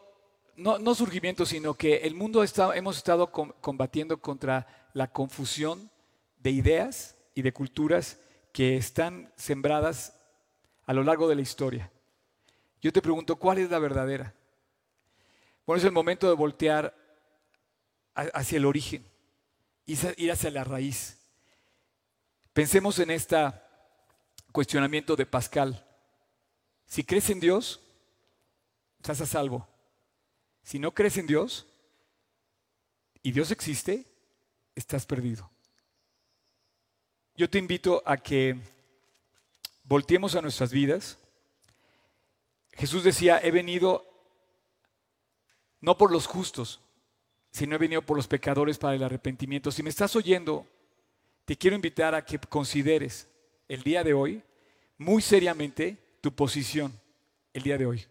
[0.57, 5.89] no, surgimiento, sino que el mundo está, hemos estado combatiendo contra la confusión
[6.39, 8.19] de ideas y de culturas
[8.51, 10.13] que están sembradas
[10.85, 11.91] a lo largo de la historia.
[12.81, 14.33] Yo te pregunto, ¿cuál es la verdadera?
[15.65, 16.95] Bueno, es el momento de voltear
[18.15, 19.05] hacia el origen
[19.87, 21.17] ir hacia la raíz.
[22.53, 23.63] Pensemos en esta
[24.51, 25.85] cuestionamiento de Pascal.
[26.85, 27.81] Si crees en Dios,
[28.97, 29.67] estás a salvo.
[30.67, 31.65] Si no crees en Dios
[33.23, 34.03] y Dios existe,
[34.75, 35.49] estás perdido.
[37.37, 38.59] Yo te invito a que
[39.85, 41.19] volteemos a nuestras vidas.
[42.73, 44.05] Jesús decía, he venido
[45.79, 46.81] no por los justos,
[47.49, 49.71] sino he venido por los pecadores para el arrepentimiento.
[49.71, 50.67] Si me estás oyendo,
[51.45, 53.29] te quiero invitar a que consideres
[53.69, 54.43] el día de hoy
[54.97, 56.91] muy seriamente tu posición
[57.53, 58.05] el día de hoy.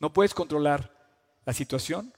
[0.00, 0.94] No puedes controlar
[1.44, 2.12] la situación,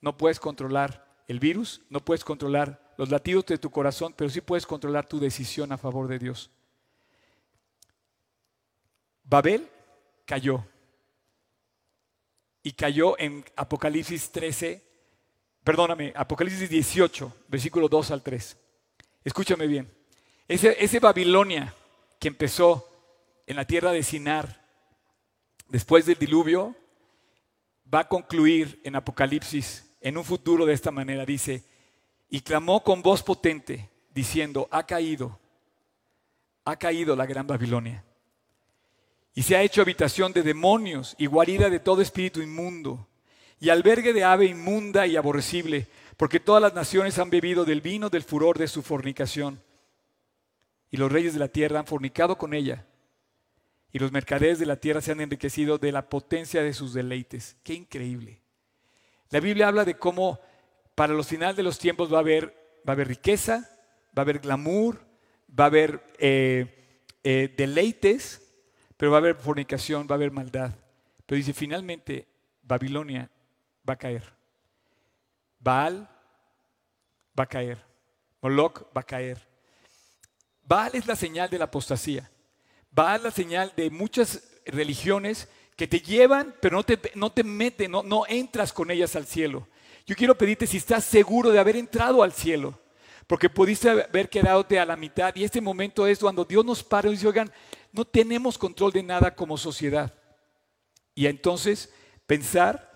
[0.00, 4.40] no puedes controlar el virus, no puedes controlar los latidos de tu corazón, pero sí
[4.40, 6.50] puedes controlar tu decisión a favor de Dios.
[9.24, 9.68] Babel
[10.24, 10.64] cayó.
[12.62, 14.82] Y cayó en Apocalipsis 13,
[15.62, 18.56] perdóname, Apocalipsis 18, versículo 2 al 3.
[19.24, 19.92] Escúchame bien.
[20.48, 21.74] Ese, ese Babilonia
[22.18, 22.88] que empezó
[23.46, 24.64] en la tierra de Sinar
[25.68, 26.74] después del diluvio,
[27.94, 31.24] va a concluir en Apocalipsis en un futuro de esta manera.
[31.24, 31.62] Dice,
[32.28, 35.38] y clamó con voz potente, diciendo, ha caído,
[36.64, 38.04] ha caído la gran Babilonia.
[39.34, 43.06] Y se ha hecho habitación de demonios y guarida de todo espíritu inmundo,
[43.60, 48.10] y albergue de ave inmunda y aborrecible, porque todas las naciones han bebido del vino
[48.10, 49.60] del furor de su fornicación.
[50.90, 52.86] Y los reyes de la tierra han fornicado con ella,
[53.94, 57.56] y los mercaderes de la tierra se han enriquecido de la potencia de sus deleites.
[57.62, 58.42] Qué increíble.
[59.30, 60.40] La Biblia habla de cómo
[60.96, 62.46] para los finales de los tiempos va a haber,
[62.78, 63.70] va a haber riqueza,
[64.06, 64.98] va a haber glamour,
[65.48, 68.42] va a haber eh, eh, deleites,
[68.96, 70.72] pero va a haber fornicación, va a haber maldad.
[71.24, 72.26] Pero dice, finalmente
[72.64, 73.30] Babilonia
[73.88, 74.24] va a caer.
[75.60, 76.10] Baal
[77.38, 77.78] va a caer.
[78.42, 79.46] Moloch va a caer.
[80.64, 82.28] Baal es la señal de la apostasía.
[82.94, 87.42] Baal es la señal de muchas religiones que te llevan, pero no te, no te
[87.42, 89.66] meten, no, no entras con ellas al cielo.
[90.06, 92.78] Yo quiero pedirte si estás seguro de haber entrado al cielo,
[93.26, 97.08] porque pudiste haber quedado a la mitad y este momento es cuando Dios nos para
[97.08, 97.50] y dice, oigan,
[97.90, 100.14] no tenemos control de nada como sociedad.
[101.16, 101.92] Y entonces
[102.26, 102.90] pensar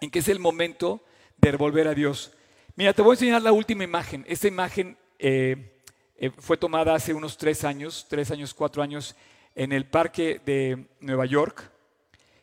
[0.00, 1.02] en que es el momento
[1.36, 2.32] de volver a Dios.
[2.76, 4.24] Mira, te voy a enseñar la última imagen.
[4.28, 5.77] Esta imagen eh,
[6.20, 9.14] eh, fue tomada hace unos tres años, tres años, cuatro años,
[9.54, 11.70] en el parque de Nueva York.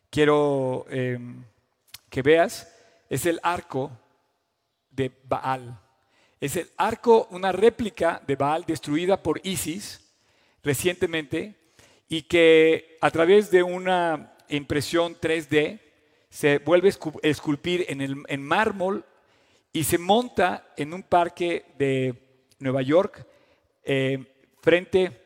[0.09, 1.19] Quiero eh,
[2.09, 2.73] que veas
[3.09, 3.91] es el arco
[4.89, 5.77] de Baal.
[6.39, 10.01] Es el arco, una réplica de Baal destruida por Isis
[10.63, 11.55] recientemente
[12.07, 15.81] y que a través de una impresión 3D
[16.29, 19.03] se vuelve a esculpir en, el, en mármol
[19.73, 22.15] y se monta en un parque de
[22.59, 23.27] Nueva York
[23.86, 25.21] eh, frente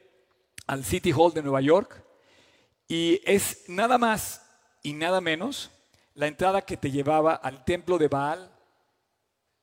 [0.67, 2.03] al City Hall de Nueva York
[2.87, 4.45] y es nada más
[4.83, 5.71] y nada menos
[6.13, 8.51] la entrada que te llevaba al templo de Baal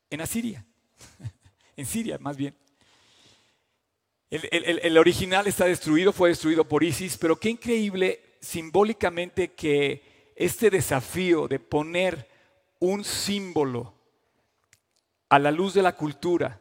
[0.08, 0.64] en Asiria,
[1.76, 2.56] en Siria más bien.
[4.28, 11.46] El, original está destruido, fue destruido por ISIS, pero qué increíble simbólicamente que este desafío
[11.46, 12.28] de poner
[12.80, 13.94] un símbolo
[15.28, 16.60] a la luz de la cultura,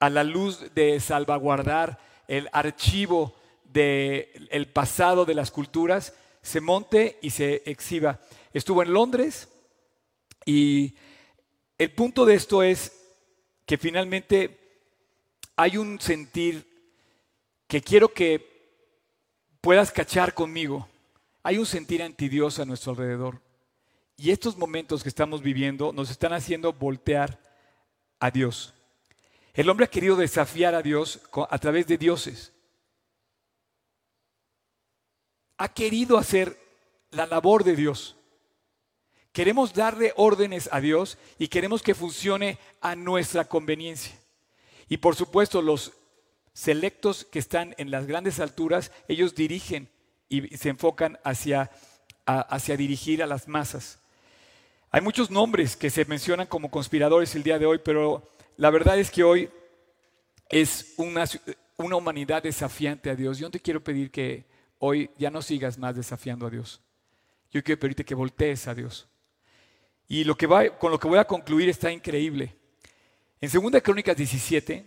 [0.00, 7.30] a la luz de salvaguardar el archivo del pasado de las culturas, se monte y
[7.30, 8.20] se exhiba.
[8.52, 9.48] Estuvo en Londres
[10.44, 10.94] y
[11.78, 12.92] el punto de esto es
[13.66, 14.58] que finalmente
[15.56, 16.66] hay un sentir
[17.66, 18.56] que quiero que
[19.60, 20.88] puedas cachar conmigo.
[21.42, 23.40] Hay un sentir anti Dios a nuestro alrededor.
[24.16, 27.38] Y estos momentos que estamos viviendo nos están haciendo voltear
[28.20, 28.75] a Dios.
[29.56, 32.52] El hombre ha querido desafiar a Dios a través de dioses.
[35.56, 36.60] Ha querido hacer
[37.10, 38.16] la labor de Dios.
[39.32, 44.14] Queremos darle órdenes a Dios y queremos que funcione a nuestra conveniencia.
[44.90, 45.94] Y por supuesto, los
[46.52, 49.88] selectos que están en las grandes alturas, ellos dirigen
[50.28, 51.70] y se enfocan hacia,
[52.26, 54.00] hacia dirigir a las masas.
[54.90, 58.98] Hay muchos nombres que se mencionan como conspiradores el día de hoy, pero la verdad
[58.98, 59.50] es que hoy
[60.48, 61.24] es una,
[61.76, 63.38] una humanidad desafiante a Dios.
[63.38, 64.46] Yo te quiero pedir que
[64.78, 66.80] hoy ya no sigas más desafiando a Dios.
[67.50, 69.08] Yo quiero pedirte que voltees a Dios.
[70.08, 72.54] Y lo que va, con lo que voy a concluir está increíble.
[73.40, 74.86] En 2 Crónicas 17,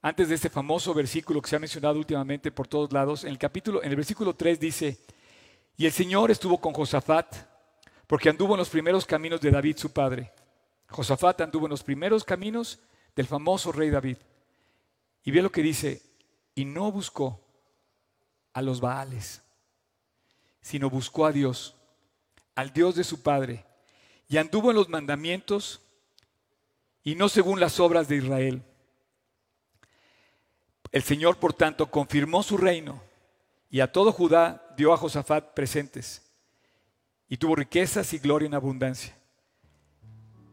[0.00, 3.38] antes de este famoso versículo que se ha mencionado últimamente por todos lados, en el
[3.38, 4.98] capítulo, en el versículo 3 dice,
[5.76, 7.34] y el Señor estuvo con Josafat,
[8.06, 10.32] porque anduvo en los primeros caminos de David su padre.
[10.88, 12.78] Josafat anduvo en los primeros caminos
[13.14, 14.18] del famoso rey David.
[15.24, 16.02] Y ve lo que dice,
[16.54, 17.40] y no buscó
[18.52, 19.42] a los Baales,
[20.60, 21.76] sino buscó a Dios,
[22.54, 23.64] al Dios de su Padre,
[24.28, 25.80] y anduvo en los mandamientos
[27.02, 28.62] y no según las obras de Israel.
[30.90, 33.02] El Señor, por tanto, confirmó su reino
[33.68, 36.22] y a todo Judá dio a Josafat presentes
[37.28, 39.16] y tuvo riquezas y gloria en abundancia.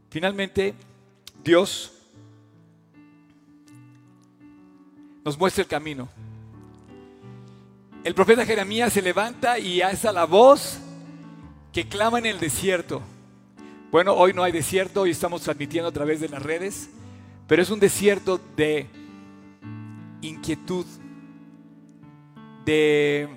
[0.10, 0.74] Finalmente,
[1.43, 2.00] Dios
[5.23, 6.10] nos muestra el camino.
[8.03, 10.79] El profeta Jeremías se levanta y alza la voz
[11.71, 13.01] que clama en el desierto.
[13.91, 16.89] Bueno, hoy no hay desierto, hoy estamos transmitiendo a través de las redes,
[17.45, 18.88] pero es un desierto de
[20.21, 20.86] inquietud,
[22.65, 23.29] de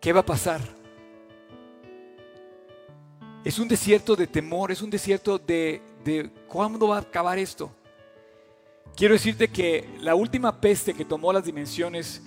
[0.00, 0.60] qué va a pasar.
[3.44, 7.70] Es un desierto de temor, es un desierto de, de cuándo va a acabar esto.
[8.96, 12.22] Quiero decirte que la última peste que tomó las dimensiones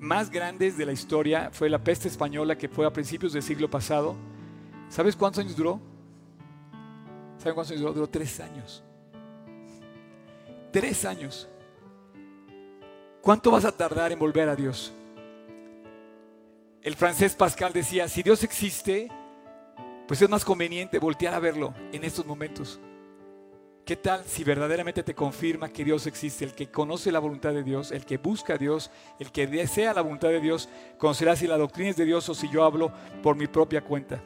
[0.00, 3.70] más grandes de la historia fue la peste española que fue a principios del siglo
[3.70, 4.16] pasado.
[4.88, 5.80] ¿Sabes cuántos años duró?
[7.38, 7.92] ¿Saben cuántos años duró?
[7.92, 8.82] Duró tres años.
[10.72, 11.48] Tres años.
[13.20, 14.92] ¿Cuánto vas a tardar en volver a Dios?
[16.82, 19.08] El francés Pascal decía, si Dios existe,
[20.08, 22.80] pues es más conveniente voltear a verlo en estos momentos.
[23.84, 26.44] ¿Qué tal si verdaderamente te confirma que Dios existe?
[26.44, 29.92] El que conoce la voluntad de Dios, el que busca a Dios, el que desea
[29.92, 30.68] la voluntad de Dios,
[30.98, 32.92] conocerá si la doctrina es de Dios o si yo hablo
[33.24, 34.22] por mi propia cuenta.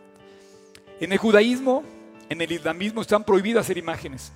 [1.00, 1.82] En el judaísmo
[2.28, 4.32] en el islamismo están prohibidas hacer imágenes.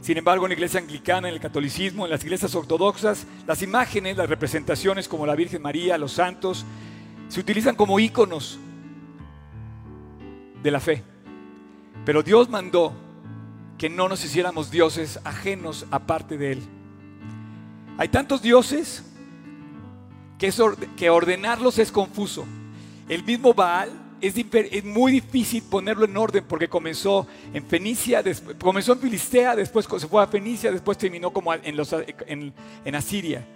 [0.00, 4.16] Sin embargo, en la iglesia anglicana, en el catolicismo, en las iglesias ortodoxas, las imágenes,
[4.16, 6.64] las representaciones como la Virgen María, los santos,
[7.28, 8.58] se utilizan como íconos
[10.62, 11.02] de la fe.
[12.04, 12.92] Pero Dios mandó
[13.78, 16.62] que no nos hiciéramos dioses ajenos aparte de Él.
[17.98, 19.04] Hay tantos dioses
[20.38, 20.52] que,
[20.96, 22.44] que ordenarlos es confuso.
[23.08, 28.22] El mismo Baal es, muy difícil ponerlo en orden porque comenzó en Fenicia,
[28.60, 33.46] comenzó en Filistea, después se fue a Fenicia, después terminó como en, Asiria.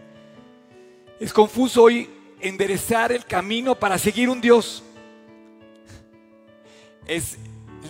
[1.18, 2.08] Es confuso hoy
[2.40, 4.82] enderezar el camino para seguir un Dios.
[7.06, 7.38] Es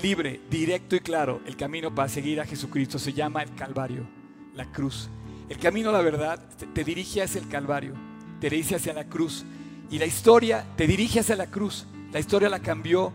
[0.02, 2.98] libre, directo y claro el camino para seguir a Jesucristo.
[2.98, 4.06] Se llama el Calvario,
[4.54, 5.08] la cruz.
[5.48, 6.40] El camino a la verdad
[6.72, 7.94] te dirige hacia el Calvario,
[8.40, 9.44] te dirige hacia la cruz.
[9.90, 11.86] Y la historia te dirige hacia la cruz.
[12.12, 13.12] La historia la cambió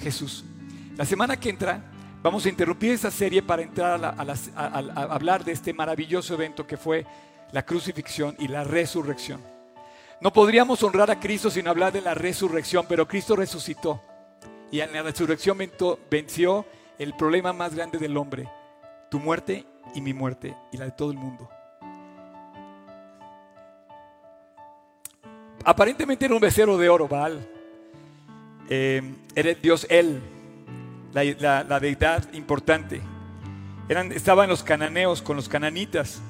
[0.00, 0.44] Jesús.
[0.96, 1.82] La semana que entra
[2.22, 4.10] vamos a interrumpir esta serie para entrar a,
[5.14, 7.06] hablar de este maravilloso evento que fue
[7.52, 9.40] la crucifixión y la resurrección.
[10.20, 14.02] No podríamos honrar a Cristo sin hablar de la resurrección, pero Cristo resucitó
[14.70, 15.58] y en la resurrección
[16.10, 16.66] venció
[16.98, 18.48] el problema más grande del hombre,
[19.10, 21.48] tu muerte y mi muerte y la de todo el mundo.
[25.64, 27.46] Aparentemente era un becerro de oro, Baal
[28.70, 29.02] eh,
[29.34, 30.20] era Dios Él,
[31.12, 33.00] la, deidad importante.
[33.88, 36.20] Eran, estaban los cananeos con los cananitas.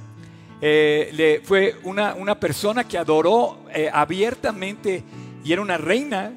[0.60, 5.02] Eh, le, fue una, persona que adoró eh, abiertamente
[5.44, 6.32] y era una reina,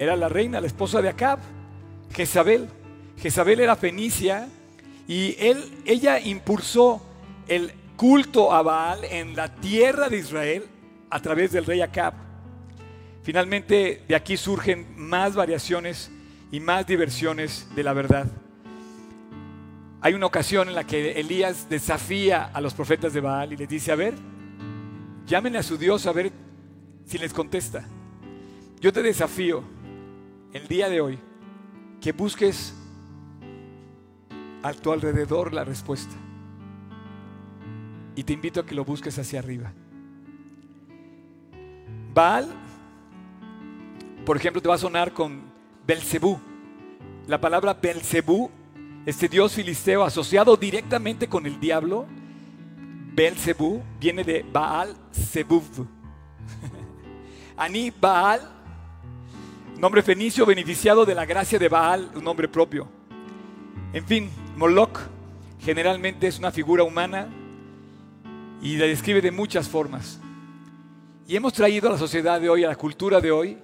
[0.00, 1.40] era la reina, la esposa de Acab,
[2.14, 2.66] Jezabel.
[3.18, 4.48] Jezabel era fenicia
[5.06, 7.02] y él, ella impulsó
[7.46, 10.64] el culto a Baal en la tierra de Israel
[11.10, 12.14] a través del rey Acab.
[13.22, 16.10] Finalmente, de aquí surgen más variaciones
[16.50, 18.26] y más diversiones de la verdad.
[20.00, 23.68] Hay una ocasión en la que Elías desafía a los profetas de Baal y les
[23.68, 24.14] dice, a ver,
[25.26, 26.32] llámenle a su Dios a ver
[27.04, 27.86] si les contesta.
[28.80, 29.78] Yo te desafío
[30.52, 31.18] el día de hoy
[32.00, 32.74] que busques
[34.62, 36.14] a tu alrededor la respuesta.
[38.16, 39.72] Y te invito a que lo busques hacia arriba.
[42.12, 42.48] Baal
[44.24, 45.42] por ejemplo, te va a sonar con
[45.86, 46.38] Belcebú.
[47.26, 48.50] La palabra Belcebú,
[49.06, 52.06] este dios filisteo asociado directamente con el diablo,
[53.12, 55.64] Belcebú viene de Baal Zebub.
[57.56, 58.40] Aní Baal,
[59.80, 62.86] nombre fenicio beneficiado de la gracia de Baal, un nombre propio.
[63.94, 64.98] En fin, Moloch
[65.58, 67.28] generalmente es una figura humana
[68.60, 70.20] y la describe de muchas formas.
[71.26, 73.56] Y hemos traído a la sociedad de hoy, a la cultura de hoy,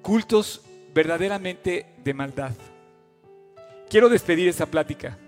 [0.00, 0.62] cultos
[0.94, 2.52] verdaderamente de maldad.
[3.90, 5.18] Quiero despedir esa plática.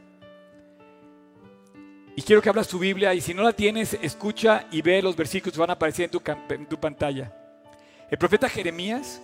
[2.15, 5.17] Y quiero que abras tu Biblia y si no la tienes, escucha y ve los
[5.17, 7.33] versículos que van a aparecer en tu, en tu pantalla.
[8.09, 9.21] El profeta Jeremías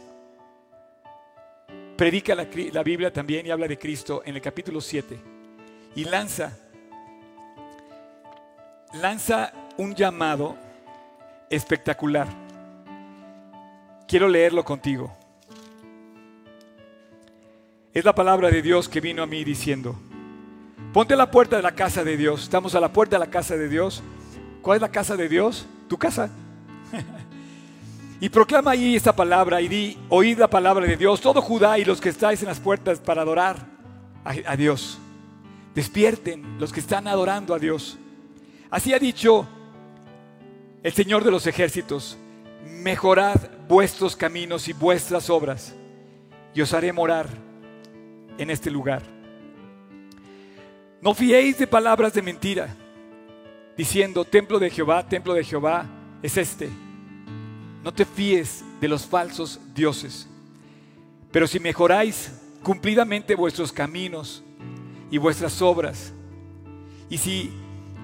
[1.96, 2.44] predica la,
[2.82, 5.18] Biblia también y habla de Cristo en el capítulo 7
[5.94, 6.58] y lanza,
[8.94, 10.56] lanza un llamado
[11.50, 12.26] espectacular.
[14.08, 15.16] Quiero leerlo contigo.
[17.92, 19.94] Es la palabra de Dios que vino a mí diciendo,
[20.92, 22.42] ponte a la puerta de la casa de Dios.
[22.42, 24.02] Estamos a la puerta de la casa de Dios.
[24.62, 25.66] ¿Cuál es la casa de Dios?
[25.88, 26.30] Tu casa.
[28.22, 31.84] y proclama ahí esta palabra y di, oíd la palabra de Dios, todo Judá y
[31.84, 33.66] los que estáis en las puertas para adorar
[34.24, 35.00] a, a Dios.
[35.74, 37.98] Despierten los que están adorando a Dios.
[38.70, 39.48] Así ha dicho
[40.84, 42.16] el Señor de los ejércitos,
[42.64, 45.74] mejorad vuestros caminos y vuestras obras,
[46.54, 47.26] y os haré morar
[48.38, 49.02] en este lugar.
[51.00, 52.68] No fiéis de palabras de mentira,
[53.76, 55.86] diciendo, templo de Jehová, templo de Jehová
[56.22, 56.70] es este.
[57.82, 60.28] No te fíes de los falsos dioses.
[61.30, 64.42] Pero si mejoráis cumplidamente vuestros caminos
[65.10, 66.12] y vuestras obras,
[67.10, 67.50] y si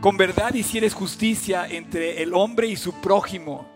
[0.01, 3.67] con verdad hicieres justicia entre el hombre y su prójimo,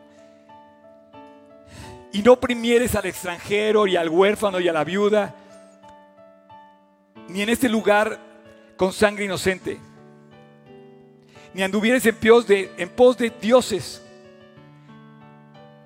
[2.13, 5.35] y no oprimieres al extranjero y al huérfano y a la viuda,
[7.29, 8.19] ni en este lugar
[8.77, 9.79] con sangre inocente,
[11.55, 12.17] ni anduvieres en,
[12.77, 14.02] en pos de dioses,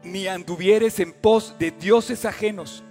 [0.06, 2.82] ni anduvieres en pos de dioses ajenos.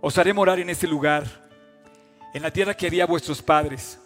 [0.00, 1.24] Os haré morar en este lugar,
[2.32, 3.98] en la tierra que haría vuestros padres,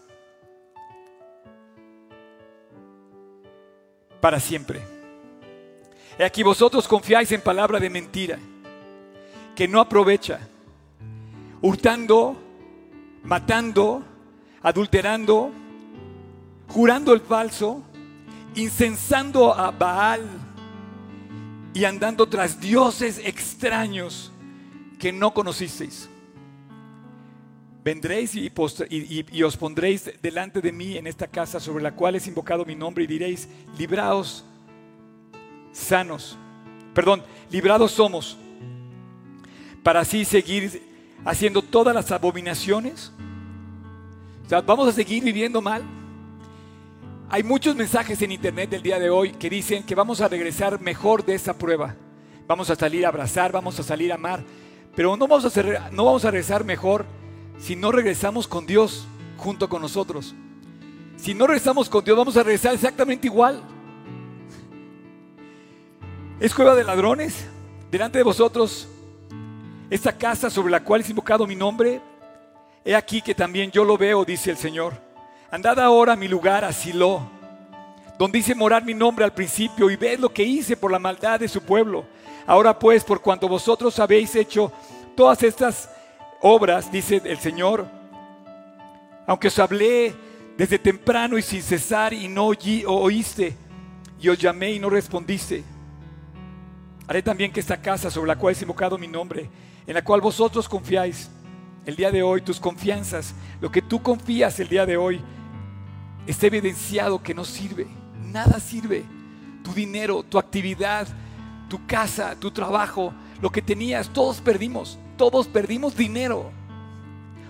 [4.21, 4.81] para siempre.
[6.19, 8.39] He aquí vosotros confiáis en palabra de mentira,
[9.55, 10.41] que no aprovecha
[11.65, 12.37] hurtando,
[13.23, 14.03] matando,
[14.63, 15.51] adulterando,
[16.69, 17.83] jurando el falso,
[18.55, 20.23] incensando a Baal
[21.73, 24.33] y andando tras dioses extraños
[24.99, 26.09] que no conocisteis.
[27.83, 28.51] Vendréis y,
[29.31, 32.75] y, os pondréis delante de mí en esta casa sobre la cual es invocado mi
[32.75, 33.47] nombre y diréis,
[33.77, 34.45] libraos,
[35.71, 36.39] sanos,
[36.95, 38.39] perdón, librados somos,
[39.83, 40.95] para así seguir
[41.25, 43.13] haciendo todas las abominaciones?
[44.47, 45.83] O sea, ¿vamos a seguir viviendo mal?
[47.31, 50.81] Hay muchos mensajes en internet del día de hoy que dicen que vamos a regresar
[50.81, 51.97] mejor de esa prueba.
[52.47, 54.45] Vamos a salir a abrazar, vamos a salir a amar.
[54.95, 57.07] Pero no vamos a, hacer, no vamos a regresar mejor
[57.59, 59.07] si no regresamos con Dios
[59.39, 60.35] junto con nosotros.
[61.16, 63.62] Si no regresamos con Dios, vamos a regresar exactamente igual.
[66.39, 67.47] ¿Es cueva de ladrones?
[67.91, 68.89] Delante de vosotros
[69.91, 72.01] esta casa sobre la cual es invocado mi nombre,
[72.85, 75.04] he aquí que también yo lo veo, dice el Señor.
[75.55, 77.31] Andad ahora a mi lugar, a Silo,
[78.19, 81.39] donde hice morar mi nombre al principio, y ved lo que hice por la maldad
[81.39, 82.07] de su pueblo.
[82.45, 84.73] Ahora pues, por cuanto vosotros habéis hecho
[85.15, 85.89] todas estas
[86.41, 87.87] obras, dice el Señor,
[89.29, 90.13] aunque os hablé
[90.59, 93.57] desde temprano y sin cesar y no oíste,
[94.21, 95.63] y os llamé y no respondiste,
[97.07, 99.49] haré también que esta casa sobre la cual es invocado mi nombre,
[99.87, 101.31] en la cual vosotros confiáis
[101.87, 105.23] el día de hoy, tus confianzas, lo que tú confías el día de hoy,
[106.27, 107.87] está evidenciado que no sirve,
[108.33, 109.05] nada sirve.
[109.62, 111.09] Tu dinero, tu actividad,
[111.68, 116.51] tu casa, tu trabajo, lo que tenías, todos perdimos, todos perdimos dinero.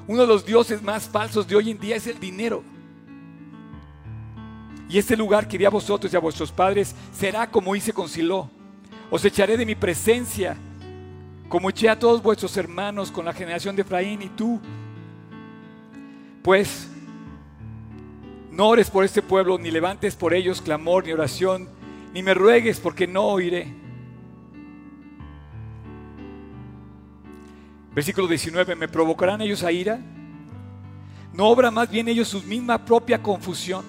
[0.06, 2.62] Uno de los dioses más falsos de hoy en día es el dinero.
[4.88, 8.08] Y este lugar que di a vosotros y a vuestros padres será como hice con
[8.08, 8.50] Silo.
[9.10, 10.56] Os echaré de mi presencia
[11.48, 14.60] como eché a todos vuestros hermanos con la generación de Efraín y tú,
[16.42, 16.88] pues
[18.54, 21.68] no ores por este pueblo, ni levantes por ellos clamor ni oración,
[22.12, 23.72] ni me ruegues porque no oiré.
[27.92, 30.00] Versículo 19, ¿me provocarán ellos a ira?
[31.32, 33.84] ¿No obra más bien ellos su misma propia confusión?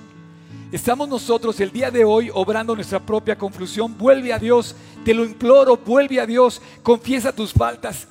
[0.71, 3.95] Estamos nosotros el día de hoy obrando nuestra propia confusión.
[3.95, 8.07] Vuelve a Dios, te lo imploro, vuelve a Dios, confiesa tus faltas.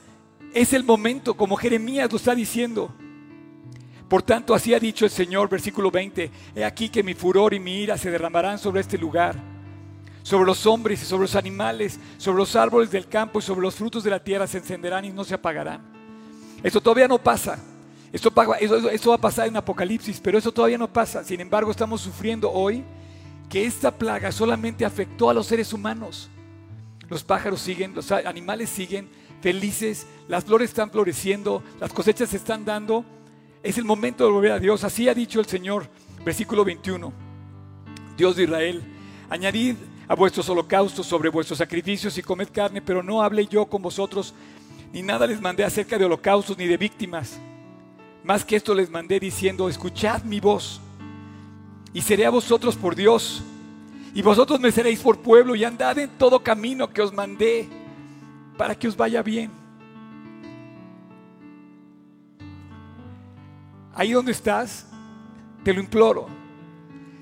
[0.52, 2.94] Es el momento, como Jeremías lo está diciendo.
[4.14, 7.58] Por tanto, así ha dicho el Señor, versículo 20, he aquí que mi furor y
[7.58, 9.34] mi ira se derramarán sobre este lugar,
[10.22, 13.74] sobre los hombres y sobre los animales, sobre los árboles del campo y sobre los
[13.74, 15.80] frutos de la tierra se encenderán y no se apagarán.
[16.62, 17.58] Esto todavía no pasa.
[18.12, 21.24] Esto, va a pasar en Apocalipsis, pero eso todavía no pasa.
[21.24, 22.84] Sin embargo, estamos sufriendo hoy
[23.50, 26.30] que esta plaga solamente afectó a los seres humanos.
[27.08, 29.08] Los pájaros siguen, los animales siguen
[29.40, 33.04] felices, las flores están floreciendo, las cosechas se están dando.
[33.64, 34.84] Es el momento de volver a Dios.
[34.84, 35.88] Así ha dicho el Señor,
[36.24, 37.12] versículo 21.
[38.16, 38.84] Dios de Israel,
[39.28, 39.74] añadid
[40.06, 44.32] a vuestros holocaustos sobre vuestros sacrificios y comed carne, pero no hable yo con vosotros,
[44.92, 47.40] ni nada les mandé acerca de holocaustos ni de víctimas
[48.24, 50.80] más que esto les mandé diciendo, escuchad mi voz
[51.92, 53.44] y seré a vosotros por Dios
[54.14, 57.68] Y vosotros me seréis por pueblo y andad en todo camino que os mandé
[58.56, 59.50] para que os vaya bien.
[63.94, 64.86] Ahí donde estás,
[65.62, 66.26] te lo imploro.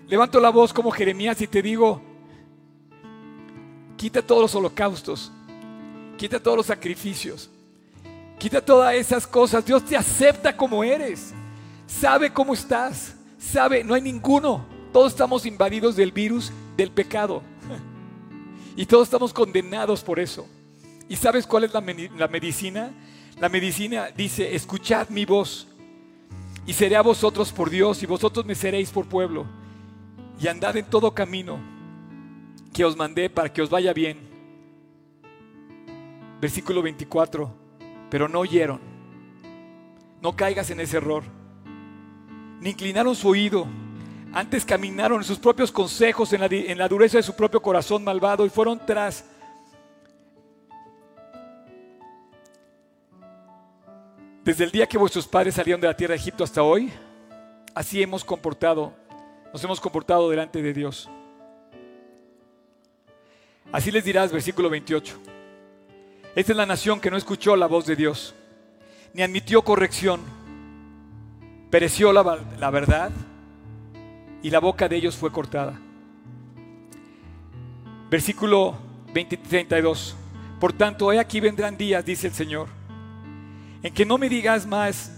[0.09, 2.03] Levanto la voz como Jeremías y te digo,
[3.97, 5.31] quita todos los holocaustos,
[6.17, 7.51] quita todos los sacrificios,
[8.39, 9.65] quita todas esas cosas.
[9.65, 11.33] Dios te acepta como eres,
[11.87, 14.67] sabe cómo estás, sabe, no hay ninguno.
[14.93, 17.43] Todos estamos invadidos del virus del pecado
[18.77, 20.47] y todos estamos condenados por eso.
[21.09, 21.83] ¿Y sabes cuál es la,
[22.17, 22.93] la medicina?
[23.41, 25.69] La medicina dice, escuchad mi voz
[26.67, 29.47] y seré a vosotros por Dios y vosotros me seréis por pueblo
[30.41, 31.59] y andad en todo camino
[32.73, 34.19] que os mandé para que os vaya bien.
[36.41, 37.53] Versículo 24,
[38.11, 38.81] pero no oyeron.
[40.21, 41.23] No caigas en ese error.
[42.61, 43.67] Ni inclinaron su oído.
[44.33, 48.03] Antes caminaron en sus propios consejos, en la, en la dureza de su propio corazón
[48.03, 49.25] malvado y fueron tras
[54.45, 56.91] Desde el día que vuestros padres salieron de la tierra de Egipto hasta hoy,
[57.77, 58.93] así hemos comportado,
[59.53, 61.09] nos hemos comportado delante de Dios.
[63.71, 65.17] Así les dirás, versículo 28.
[66.35, 68.35] Esta es la nación que no escuchó la voz de Dios,
[69.15, 70.21] ni admitió corrección.
[71.71, 73.13] Pereció la, la verdad
[74.43, 75.81] y la boca de ellos fue cortada.
[78.11, 78.77] Versículo
[79.15, 80.17] 20, 32.
[80.59, 82.82] Por tanto, he aquí vendrán días, dice el Señor
[83.83, 85.11] en que no me digas más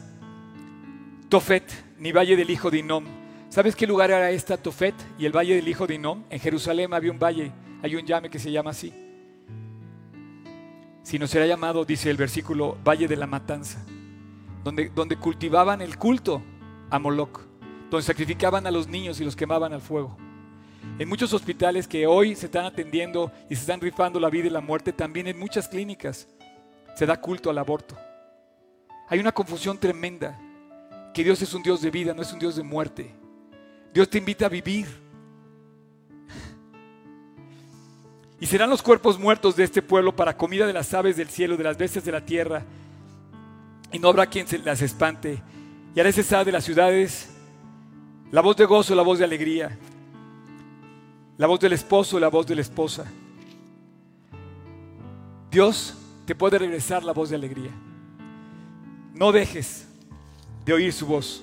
[1.29, 1.65] Tofet
[1.99, 3.05] ni Valle del Hijo de Inom.
[3.49, 6.25] ¿Sabes qué lugar era esta Tofet y el Valle del Hijo de Inom?
[6.31, 7.53] En Jerusalén había un valle,
[7.83, 8.93] hay un llame que se llama así.
[11.03, 13.85] Si no será llamado, dice el versículo, Valle de la Matanza,
[14.65, 16.43] donde, donde cultivaban el culto
[16.91, 17.41] a Moloch,
[17.91, 20.17] donde sacrificaban a los niños y los quemaban al fuego.
[20.99, 24.51] En muchos hospitales que hoy se están atendiendo y se están rifando la vida y
[24.51, 26.29] la muerte, también en muchas clínicas
[26.97, 27.97] se da culto al aborto.
[29.09, 30.39] Hay una confusión tremenda,
[31.13, 33.15] que Dios es un Dios de vida, no es un Dios de muerte.
[33.93, 34.87] Dios te invita a vivir.
[38.41, 41.57] Y serán los cuerpos muertos de este pueblo para comida de las aves del cielo,
[41.57, 42.65] de las bestias de la tierra.
[43.93, 45.43] Y no habrá quien se las espante.
[45.95, 47.31] Y haré cesar de las ciudades
[48.33, 49.79] la voz de gozo, la voz de alegría,
[51.37, 53.05] la voz del esposo, la voz de la esposa.
[55.53, 55.95] Dios
[56.27, 57.71] te puede regresar la voz de alegría.
[59.15, 59.87] No dejes
[60.65, 61.43] de oír su voz.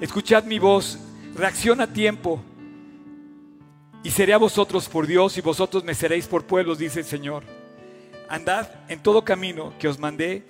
[0.00, 0.98] Escuchad mi voz,
[1.34, 2.42] reacciona a tiempo.
[4.02, 7.44] Y seré a vosotros por Dios y vosotros me seréis por pueblos, dice el Señor.
[8.28, 10.46] Andad en todo camino que os mandé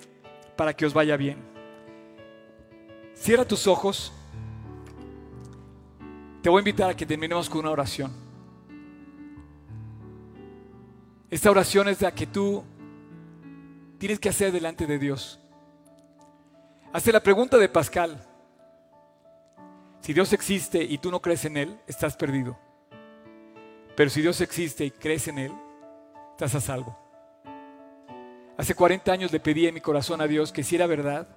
[0.55, 1.37] para que os vaya bien.
[3.13, 4.11] Cierra tus ojos.
[6.41, 8.11] Te voy a invitar a que terminemos con una oración.
[11.29, 12.63] Esta oración es la que tú
[13.99, 15.40] tienes que hacer delante de Dios.
[16.93, 18.17] Hace la pregunta de Pascal.
[20.01, 22.57] Si Dios existe y tú no crees en Él, estás perdido.
[23.95, 25.53] Pero si Dios existe y crees en Él,
[26.31, 26.97] estás a salvo.
[28.57, 31.27] Hace 40 años le pedí en mi corazón a Dios que si era verdad,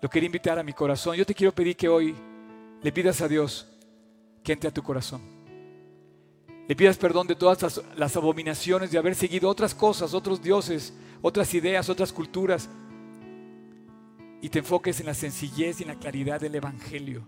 [0.00, 1.16] lo quería invitar a mi corazón.
[1.16, 2.14] Yo te quiero pedir que hoy
[2.80, 3.68] le pidas a Dios
[4.44, 5.20] que entre a tu corazón.
[6.68, 11.52] Le pidas perdón de todas las, abominaciones de haber seguido otras cosas, otros dioses, otras
[11.54, 12.68] ideas, otras culturas,
[14.40, 17.26] y te enfoques en la sencillez y en la claridad del Evangelio.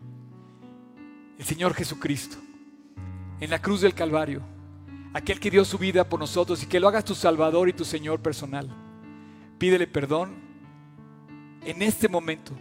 [1.39, 2.37] El Señor Jesucristo,
[3.41, 4.43] en la cruz del Calvario,
[5.15, 7.85] aquel que dio su vida por nosotros y que lo hagas tu Salvador y tu
[7.85, 8.69] Señor personal.
[9.59, 10.35] Pídele perdón
[11.65, 12.53] en este momento.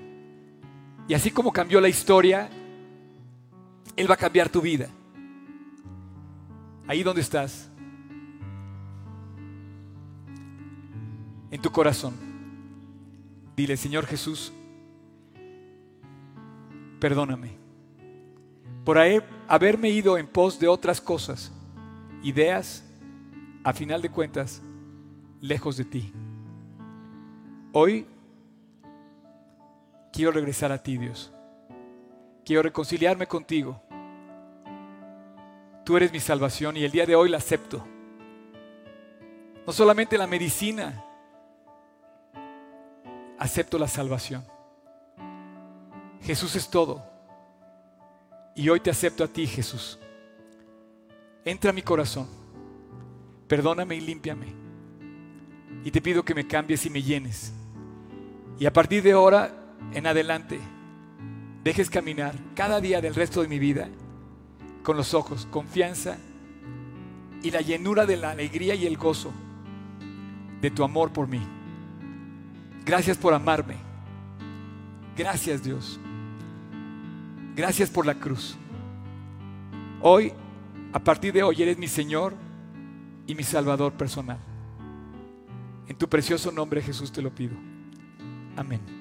[1.08, 2.50] Y así como cambió la historia,
[3.96, 4.90] Él va a cambiar tu vida.
[6.88, 7.70] Ahí donde estás,
[11.52, 12.27] en tu corazón.
[13.58, 14.54] Dile, Señor Jesús,
[17.00, 17.58] perdóname
[18.86, 19.00] por
[19.48, 21.52] haberme ido en pos de otras cosas,
[22.22, 22.86] ideas,
[23.64, 24.62] a final de cuentas,
[25.42, 26.14] lejos de ti.
[27.74, 28.06] Hoy
[30.14, 31.34] quiero regresar a ti, Dios.
[32.46, 33.82] Quiero reconciliarme contigo.
[35.84, 37.84] Tú eres mi salvación y el día de hoy la acepto.
[39.66, 41.07] No solamente la medicina,
[43.38, 44.44] acepto la salvación.
[46.22, 47.04] Jesús es todo.
[48.56, 50.00] Y hoy te acepto a ti, Jesús.
[51.46, 52.28] Entra a mi corazón.
[53.48, 54.48] Perdóname y límpiame.
[55.84, 57.54] Y te pido que me cambies y me llenes.
[58.60, 59.54] Y a partir de ahora
[59.94, 60.60] en adelante,
[61.64, 63.90] dejes caminar cada día del resto de mi vida
[64.84, 66.18] con los ojos, confianza
[67.44, 69.32] y la llenura de la alegría y el gozo
[70.62, 71.42] de tu amor por mí.
[72.88, 73.76] Gracias por amarme.
[75.18, 76.00] Gracias Dios.
[77.54, 78.58] Gracias por la cruz.
[80.02, 80.32] Hoy,
[80.94, 82.34] a partir de hoy, eres mi Señor
[83.26, 84.38] y mi Salvador personal.
[85.86, 87.58] En tu precioso nombre Jesús te lo pido.
[88.56, 88.97] Amén.